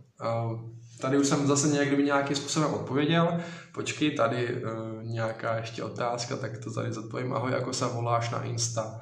Tady 1.01 1.17
už 1.17 1.27
jsem 1.27 1.47
zase 1.47 1.67
někdy 1.67 2.03
nějakým 2.03 2.35
způsobem 2.35 2.73
odpověděl. 2.73 3.37
Počkej, 3.73 4.11
tady 4.11 4.55
uh, 4.55 4.61
nějaká 5.03 5.55
ještě 5.55 5.83
otázka, 5.83 6.35
tak 6.35 6.57
to 6.57 6.73
tady 6.73 6.93
zodpovím. 6.93 7.33
Ahoj, 7.33 7.51
jako 7.51 7.73
se 7.73 7.85
voláš 7.85 8.29
na 8.29 8.43
Insta? 8.43 8.99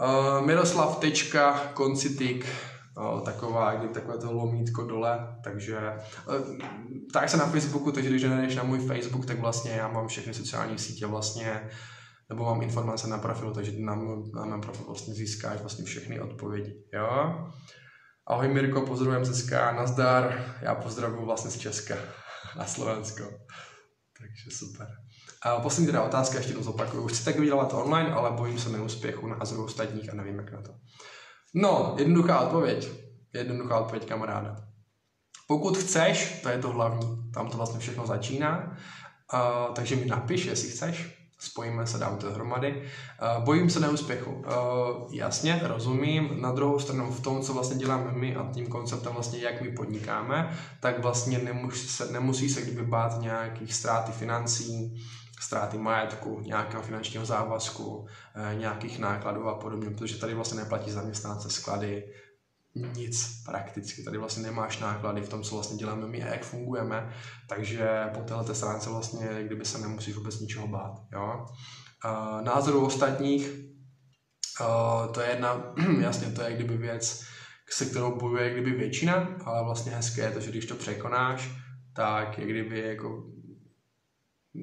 Uh, 0.00 0.40
Miroslav.koncitik 0.46 2.46
o, 2.96 3.20
taková, 3.20 3.74
kdy 3.74 3.88
takové 3.88 4.18
to 4.18 4.32
lomítko 4.32 4.82
dole, 4.82 5.36
takže 5.44 5.78
e, 5.78 5.94
tak 7.12 7.28
se 7.28 7.36
na 7.36 7.46
Facebooku, 7.46 7.92
takže 7.92 8.10
když 8.10 8.22
jdeš 8.22 8.56
na 8.56 8.62
můj 8.62 8.78
Facebook, 8.78 9.26
tak 9.26 9.40
vlastně 9.40 9.70
já 9.70 9.88
mám 9.88 10.08
všechny 10.08 10.34
sociální 10.34 10.78
sítě 10.78 11.06
vlastně, 11.06 11.70
nebo 12.32 12.44
mám 12.44 12.62
informace 12.62 13.08
na 13.08 13.18
profilu, 13.18 13.54
takže 13.54 13.72
na, 13.76 13.94
na 14.34 14.44
mém 14.44 14.60
profilu 14.60 14.86
vlastně 14.86 15.14
získáš 15.14 15.60
vlastně 15.60 15.84
všechny 15.84 16.20
odpovědi, 16.20 16.84
jo. 16.92 17.34
Ahoj 18.26 18.48
Mirko, 18.48 18.80
pozdravujem 18.80 19.24
ze 19.24 19.34
SK, 19.34 19.50
nazdar, 19.50 20.54
já 20.62 20.74
pozdravuju 20.74 21.26
vlastně 21.26 21.50
z 21.50 21.58
Česka 21.58 21.94
na 22.58 22.66
Slovensko. 22.66 23.24
Takže 24.18 24.56
super. 24.56 24.86
A 25.42 25.60
poslední 25.60 25.86
teda 25.86 26.02
otázka, 26.02 26.38
ještě 26.38 26.52
to 26.52 26.62
zopakuju. 26.62 27.06
Chci 27.06 27.24
tak 27.24 27.38
vydělat 27.38 27.74
online, 27.74 28.12
ale 28.12 28.30
bojím 28.30 28.58
se 28.58 28.68
neúspěchu 28.68 29.26
na 29.26 29.36
názoru 29.36 29.64
ostatních 29.64 30.12
a 30.12 30.14
nevím, 30.14 30.38
jak 30.38 30.52
na 30.52 30.62
to. 30.62 30.74
No, 31.54 31.94
jednoduchá 31.98 32.40
odpověď. 32.40 32.88
Jednoduchá 33.34 33.78
odpověď, 33.78 34.08
kamaráda. 34.08 34.56
Pokud 35.48 35.78
chceš, 35.78 36.40
to 36.42 36.48
je 36.48 36.58
to 36.58 36.68
hlavní, 36.68 37.30
tam 37.34 37.50
to 37.50 37.56
vlastně 37.56 37.80
všechno 37.80 38.06
začíná, 38.06 38.76
uh, 39.34 39.74
takže 39.74 39.96
mi 39.96 40.06
napiš, 40.06 40.44
jestli 40.44 40.68
chceš, 40.68 41.21
spojíme 41.42 41.86
se, 41.86 41.98
dám 41.98 42.16
to 42.16 42.26
dohromady. 42.26 42.82
Uh, 43.36 43.44
bojím 43.44 43.70
se 43.70 43.80
neúspěchu. 43.80 44.30
Uh, 44.30 44.44
jasně, 45.14 45.60
rozumím. 45.62 46.40
Na 46.40 46.52
druhou 46.52 46.78
stranu 46.78 47.12
v 47.12 47.20
tom, 47.20 47.42
co 47.42 47.52
vlastně 47.52 47.76
děláme 47.76 48.12
my 48.12 48.36
a 48.36 48.50
tím 48.54 48.66
konceptem 48.66 49.12
vlastně, 49.12 49.38
jak 49.38 49.60
my 49.60 49.68
podnikáme, 49.68 50.58
tak 50.80 50.98
vlastně 50.98 51.38
nemusí 51.38 51.88
se, 51.88 52.12
nemusí 52.12 52.48
se 52.48 52.62
kdyby 52.62 52.82
bát 52.82 53.20
nějakých 53.20 53.74
ztráty 53.74 54.12
financí, 54.12 55.02
ztráty 55.40 55.78
majetku, 55.78 56.40
nějakého 56.40 56.82
finančního 56.82 57.24
závazku, 57.24 58.06
eh, 58.34 58.54
nějakých 58.54 58.98
nákladů 58.98 59.48
a 59.48 59.54
podobně, 59.54 59.90
protože 59.90 60.16
tady 60.16 60.34
vlastně 60.34 60.60
neplatí 60.60 60.90
zaměstnance, 60.90 61.50
sklady, 61.50 62.04
nic 62.74 63.42
prakticky. 63.44 64.02
Tady 64.02 64.18
vlastně 64.18 64.42
nemáš 64.42 64.78
náklady 64.78 65.20
v 65.20 65.28
tom, 65.28 65.42
co 65.42 65.54
vlastně 65.54 65.76
děláme 65.76 66.06
my 66.06 66.22
a 66.22 66.26
jak 66.26 66.44
fungujeme, 66.44 67.14
takže 67.48 67.88
po 68.14 68.20
této 68.20 68.54
stránce 68.54 68.90
vlastně 68.90 69.28
kdyby 69.42 69.64
se 69.64 69.78
nemusíš 69.78 70.14
vůbec 70.14 70.40
ničeho 70.40 70.68
bát. 70.68 70.94
Jo? 71.12 71.46
Názoru 72.44 72.86
ostatních, 72.86 73.50
eh, 74.60 75.12
to 75.14 75.20
je 75.20 75.28
jedna, 75.28 75.74
jasně, 76.00 76.28
to 76.28 76.42
je 76.42 76.54
kdyby 76.54 76.76
věc, 76.76 77.24
se 77.70 77.86
kterou 77.86 78.18
bojuje 78.18 78.52
kdyby 78.52 78.70
většina, 78.70 79.36
ale 79.44 79.64
vlastně 79.64 79.92
hezké 79.92 80.22
je 80.22 80.30
to, 80.30 80.40
že 80.40 80.50
když 80.50 80.66
to 80.66 80.74
překonáš, 80.74 81.50
tak 81.96 82.38
je 82.38 82.46
kdyby 82.46 82.80
jako 82.80 83.31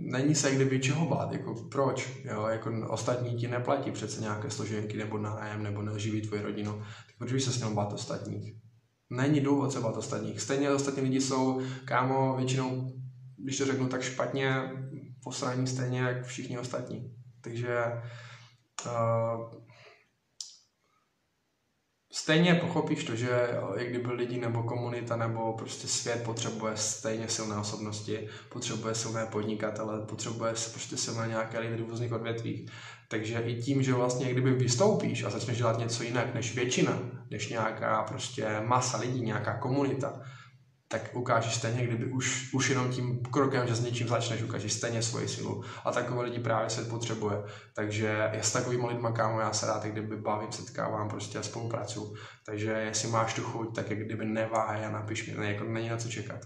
není 0.10 0.36
se 0.36 0.56
kdyby 0.56 0.80
čeho 0.80 1.06
bát, 1.06 1.32
jako 1.32 1.68
proč, 1.72 2.18
jo, 2.24 2.48
jako 2.48 2.72
ostatní 2.90 3.36
ti 3.36 3.48
neplatí 3.48 3.92
přece 3.92 4.22
nějaké 4.22 4.50
složenky 4.50 4.98
nebo 4.98 5.18
nájem 5.18 5.64
nebo 5.64 5.82
neživí 5.82 6.22
tvoji 6.22 6.42
rodinu, 6.42 6.72
tak 6.72 7.18
proč 7.18 7.32
by 7.32 7.40
se 7.40 7.52
s 7.52 7.74
bát 7.74 7.94
ostatních? 7.94 8.54
Není 9.10 9.42
důvod 9.42 9.72
se 9.74 9.80
bát 9.80 9.98
ostatních. 9.98 10.42
Stejně 10.42 10.70
ostatní 10.72 11.04
lidi 11.04 11.22
jsou, 11.22 11.62
kámo, 11.86 12.36
většinou, 12.38 12.92
když 13.38 13.58
to 13.58 13.66
řeknu 13.66 13.88
tak 13.88 14.02
špatně, 14.02 14.72
posraní 15.24 15.68
stejně 15.68 16.00
jak 16.00 16.26
všichni 16.26 16.60
ostatní. 16.60 17.14
Takže 17.42 17.86
uh, 18.86 19.60
stejně 22.12 22.56
pochopíš 22.56 23.04
to, 23.04 23.16
že 23.16 23.30
jak 23.78 23.90
kdyby 23.90 24.14
lidi 24.14 24.40
nebo 24.40 24.64
komunita 24.64 25.16
nebo 25.16 25.54
prostě 25.54 25.88
svět 25.88 26.24
potřebuje 26.24 26.78
stejně 26.78 27.30
silné 27.30 27.56
osobnosti, 27.56 28.28
potřebuje 28.50 28.96
silné 28.96 29.26
podnikatele, 29.26 30.06
potřebuje 30.06 30.54
prostě 30.72 30.98
silné 30.98 31.28
nějaké 31.28 31.60
lidi 31.60 31.84
v 31.84 31.90
různých 31.90 32.14
odvětvích. 32.14 32.72
Takže 33.08 33.40
i 33.40 33.62
tím, 33.62 33.84
že 33.84 33.94
vlastně 33.94 34.32
kdyby 34.32 34.52
vystoupíš 34.52 35.24
a 35.24 35.30
začneš 35.30 35.58
dělat 35.58 35.80
něco 35.80 36.04
jinak 36.04 36.34
než 36.34 36.56
většina, 36.56 37.00
než 37.32 37.50
nějaká 37.50 38.04
prostě 38.04 38.48
masa 38.66 38.98
lidí, 38.98 39.22
nějaká 39.22 39.58
komunita, 39.58 40.22
tak 40.92 41.16
ukážeš 41.16 41.56
stejně, 41.56 41.88
kdyby 41.88 42.06
už, 42.06 42.54
už 42.54 42.70
jenom 42.70 42.90
tím 42.90 43.20
krokem, 43.20 43.68
že 43.68 43.76
s 43.76 43.84
něčím 43.84 44.08
začneš, 44.08 44.44
ukážeš 44.44 44.74
stejně 44.74 45.02
svoji 45.02 45.28
silu. 45.28 45.64
A 45.86 45.92
takové 45.92 46.24
lidi 46.24 46.40
právě 46.40 46.70
se 46.70 46.84
potřebuje. 46.84 47.38
Takže 47.76 48.30
já 48.34 48.44
s 48.44 48.52
takovými 48.52 48.88
lidmi, 48.88 49.08
kámo, 49.14 49.40
já 49.40 49.54
se 49.54 49.68
rád 49.68 49.84
kdyby 49.84 50.18
bavím, 50.18 50.52
setkávám, 50.52 51.10
prostě 51.10 51.38
a 51.38 51.44
spolupracuju. 51.44 52.16
Takže 52.46 52.72
jestli 52.72 53.10
máš 53.10 53.34
tu 53.34 53.44
chuť, 53.44 53.76
tak 53.76 53.90
jak 53.90 54.00
kdyby 54.00 54.26
neváhej 54.26 54.86
a 54.86 54.92
napiš 54.92 55.28
mi, 55.28 55.52
jako 55.52 55.64
není 55.64 55.90
na 55.90 55.98
co 55.98 56.10
čekat. 56.10 56.40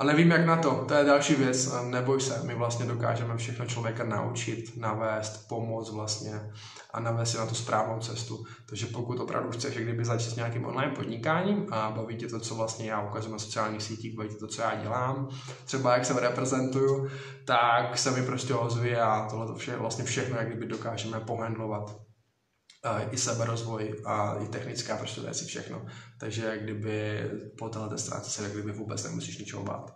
A 0.00 0.04
nevím, 0.04 0.30
jak 0.30 0.46
na 0.46 0.56
to, 0.56 0.84
to 0.88 0.94
je 0.94 1.04
další 1.04 1.34
věc, 1.34 1.72
neboj 1.82 2.20
se, 2.20 2.42
my 2.42 2.54
vlastně 2.54 2.86
dokážeme 2.86 3.36
všechno 3.36 3.66
člověka 3.66 4.04
naučit, 4.04 4.76
navést, 4.76 5.48
pomoct 5.48 5.90
vlastně 5.90 6.50
a 6.90 7.00
navést 7.00 7.32
si 7.32 7.38
na 7.38 7.46
tu 7.46 7.54
správnou 7.54 8.00
cestu. 8.00 8.44
Takže 8.66 8.86
pokud 8.86 9.20
opravdu 9.20 9.50
chceš, 9.50 9.76
kdyby 9.76 10.04
začít 10.04 10.30
s 10.30 10.36
nějakým 10.36 10.64
online 10.64 10.94
podnikáním 10.94 11.66
a 11.70 11.90
baví 11.90 12.16
tě 12.16 12.28
to, 12.28 12.40
co 12.40 12.54
vlastně 12.54 12.90
já 12.90 13.08
ukazuji 13.08 13.32
na 13.32 13.38
sociálních 13.38 13.82
sítích, 13.82 14.16
baví 14.16 14.28
tě 14.28 14.36
to, 14.36 14.46
co 14.46 14.62
já 14.62 14.74
dělám, 14.74 15.28
třeba 15.64 15.94
jak 15.94 16.04
se 16.04 16.20
reprezentuju, 16.20 17.08
tak 17.44 17.98
se 17.98 18.10
mi 18.10 18.22
prostě 18.22 18.54
ozví 18.54 18.96
a 18.96 19.26
tohle 19.30 19.46
to 19.46 19.54
vše, 19.54 19.76
vlastně 19.76 20.04
všechno, 20.04 20.36
jak 20.36 20.46
kdyby 20.46 20.66
dokážeme 20.66 21.20
pohandlovat 21.20 22.07
i 23.10 23.18
seberozvoj 23.18 24.02
a 24.06 24.34
i 24.44 24.48
technická 24.48 24.96
prostě 24.96 25.20
věci, 25.20 25.44
všechno. 25.44 25.86
Takže 26.20 26.58
kdyby 26.58 27.30
po 27.58 27.68
této 27.68 27.98
stránce 27.98 28.30
se 28.30 28.42
jak 28.42 28.52
kdyby 28.52 28.72
vůbec 28.72 29.04
nemusíš 29.04 29.38
ničeho 29.38 29.62
bát. 29.62 29.94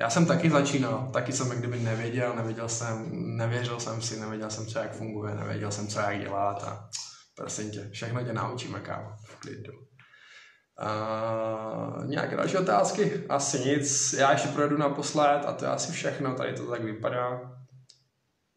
Já 0.00 0.10
jsem 0.10 0.26
taky 0.26 0.50
začínal, 0.50 1.10
taky 1.12 1.32
jsem 1.32 1.48
jak 1.48 1.58
kdyby 1.58 1.78
nevěděl, 1.78 2.36
nevěděl 2.36 2.68
jsem, 2.68 3.10
nevěřil 3.36 3.80
jsem 3.80 4.02
si, 4.02 4.20
nevěděl 4.20 4.50
jsem, 4.50 4.66
co 4.66 4.78
jak 4.78 4.96
funguje, 4.96 5.34
nevěděl 5.34 5.70
jsem, 5.70 5.88
co 5.88 6.00
jak 6.00 6.20
dělat 6.20 6.64
a 6.64 6.88
prosím 7.36 7.70
tě, 7.70 7.90
všechno 7.92 8.24
tě 8.24 8.32
naučíme, 8.32 8.80
kámo, 8.80 9.10
v 9.26 9.36
klidu. 9.40 9.72
Uh, 10.82 12.06
nějaké 12.06 12.36
další 12.36 12.56
otázky? 12.56 13.26
Asi 13.28 13.58
nic. 13.58 14.12
Já 14.12 14.32
ještě 14.32 14.48
projedu 14.48 14.78
naposled 14.78 15.44
a 15.46 15.52
to 15.52 15.64
je 15.64 15.70
asi 15.70 15.92
všechno. 15.92 16.34
Tady 16.34 16.52
to 16.54 16.70
tak 16.70 16.84
vypadá. 16.84 17.40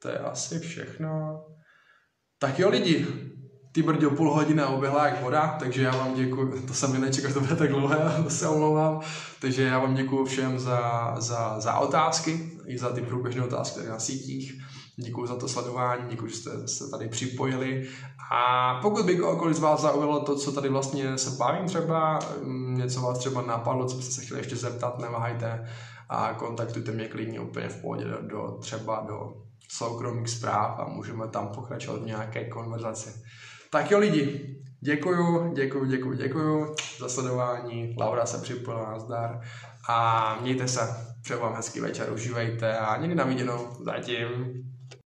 To 0.02 0.10
je 0.10 0.20
asi 0.20 0.60
všechno. 0.60 1.46
Tak 2.40 2.60
jo 2.60 2.70
lidi, 2.70 3.08
ty 3.78 3.84
brďo 3.84 4.12
půl 4.12 4.34
hodiny 4.34 4.64
oběhla 4.64 5.08
jak 5.08 5.22
voda, 5.22 5.56
takže 5.60 5.84
já 5.84 5.92
vám 5.92 6.14
děkuji, 6.14 6.62
to 6.68 6.74
jsem 6.74 6.92
mi 6.92 7.00
nečekal, 7.00 7.34
to 7.34 7.40
bude 7.40 7.56
tak 7.56 7.70
dlouhé, 7.70 7.98
to 8.24 8.30
se 8.30 8.48
omlouvám, 8.48 9.02
takže 9.42 9.64
já 9.64 9.80
vám 9.80 9.96
děkuji 9.96 10.26
všem 10.26 10.60
za, 10.60 11.16
za, 11.18 11.60
za 11.60 11.78
otázky, 11.78 12.52
i 12.66 12.78
za 12.78 12.90
ty 12.90 13.02
průběžné 13.02 13.44
otázky 13.44 13.88
na 13.90 14.00
sítích, 14.00 14.62
děkuji 14.96 15.28
za 15.28 15.36
to 15.36 15.48
sledování, 15.48 16.04
děkuji, 16.10 16.28
že 16.28 16.36
jste 16.36 16.68
se 16.68 16.90
tady 16.90 17.08
připojili. 17.08 17.88
A 18.32 18.74
pokud 18.82 19.06
by 19.06 19.16
kohokoliv 19.16 19.56
z 19.56 19.60
vás 19.60 19.82
zaujalo 19.82 20.20
to, 20.20 20.36
co 20.36 20.52
tady 20.52 20.70
vlastně 20.70 21.18
se 21.18 21.30
bavím 21.30 21.66
třeba, 21.66 22.20
mm, 22.44 22.78
něco 22.78 23.02
vás 23.02 23.18
třeba 23.18 23.42
napadlo, 23.42 23.86
co 23.86 23.98
byste 23.98 24.14
se 24.14 24.22
chtěli 24.22 24.40
ještě 24.40 24.56
zeptat, 24.56 25.00
neváhejte 25.00 25.70
a 26.10 26.34
kontaktujte 26.34 26.92
mě 26.92 27.08
klidně 27.08 27.40
úplně 27.40 27.70
v 27.70 27.82
pohodě 27.82 28.06
do, 28.06 28.18
do 28.22 28.58
třeba 28.62 29.06
do 29.08 29.34
soukromých 29.68 30.30
zpráv 30.30 30.80
a 30.80 30.88
můžeme 30.88 31.28
tam 31.28 31.48
pokračovat 31.48 32.02
v 32.02 32.06
nějaké 32.06 32.46
konverzaci. 32.46 33.10
Tak 33.70 33.92
jo 33.92 34.00
lidi, 34.00 34.56
děkuju, 34.80 35.54
děkuju, 35.54 35.86
děkuju, 35.86 36.14
děkuju 36.14 36.76
za 37.00 37.10
sledování. 37.10 37.96
Laura 38.00 38.26
se 38.26 38.38
připojila 38.38 39.00
zdar 39.00 39.42
a 39.90 40.38
mějte 40.42 40.68
se. 40.68 40.82
Přeju 41.24 41.40
vám 41.40 41.54
hezký 41.56 41.80
večer, 41.80 42.14
užívejte 42.14 42.78
a 42.78 42.98
někdy 42.98 43.16
na 43.16 43.24
viděnou. 43.24 43.68
Zatím. 43.86 44.64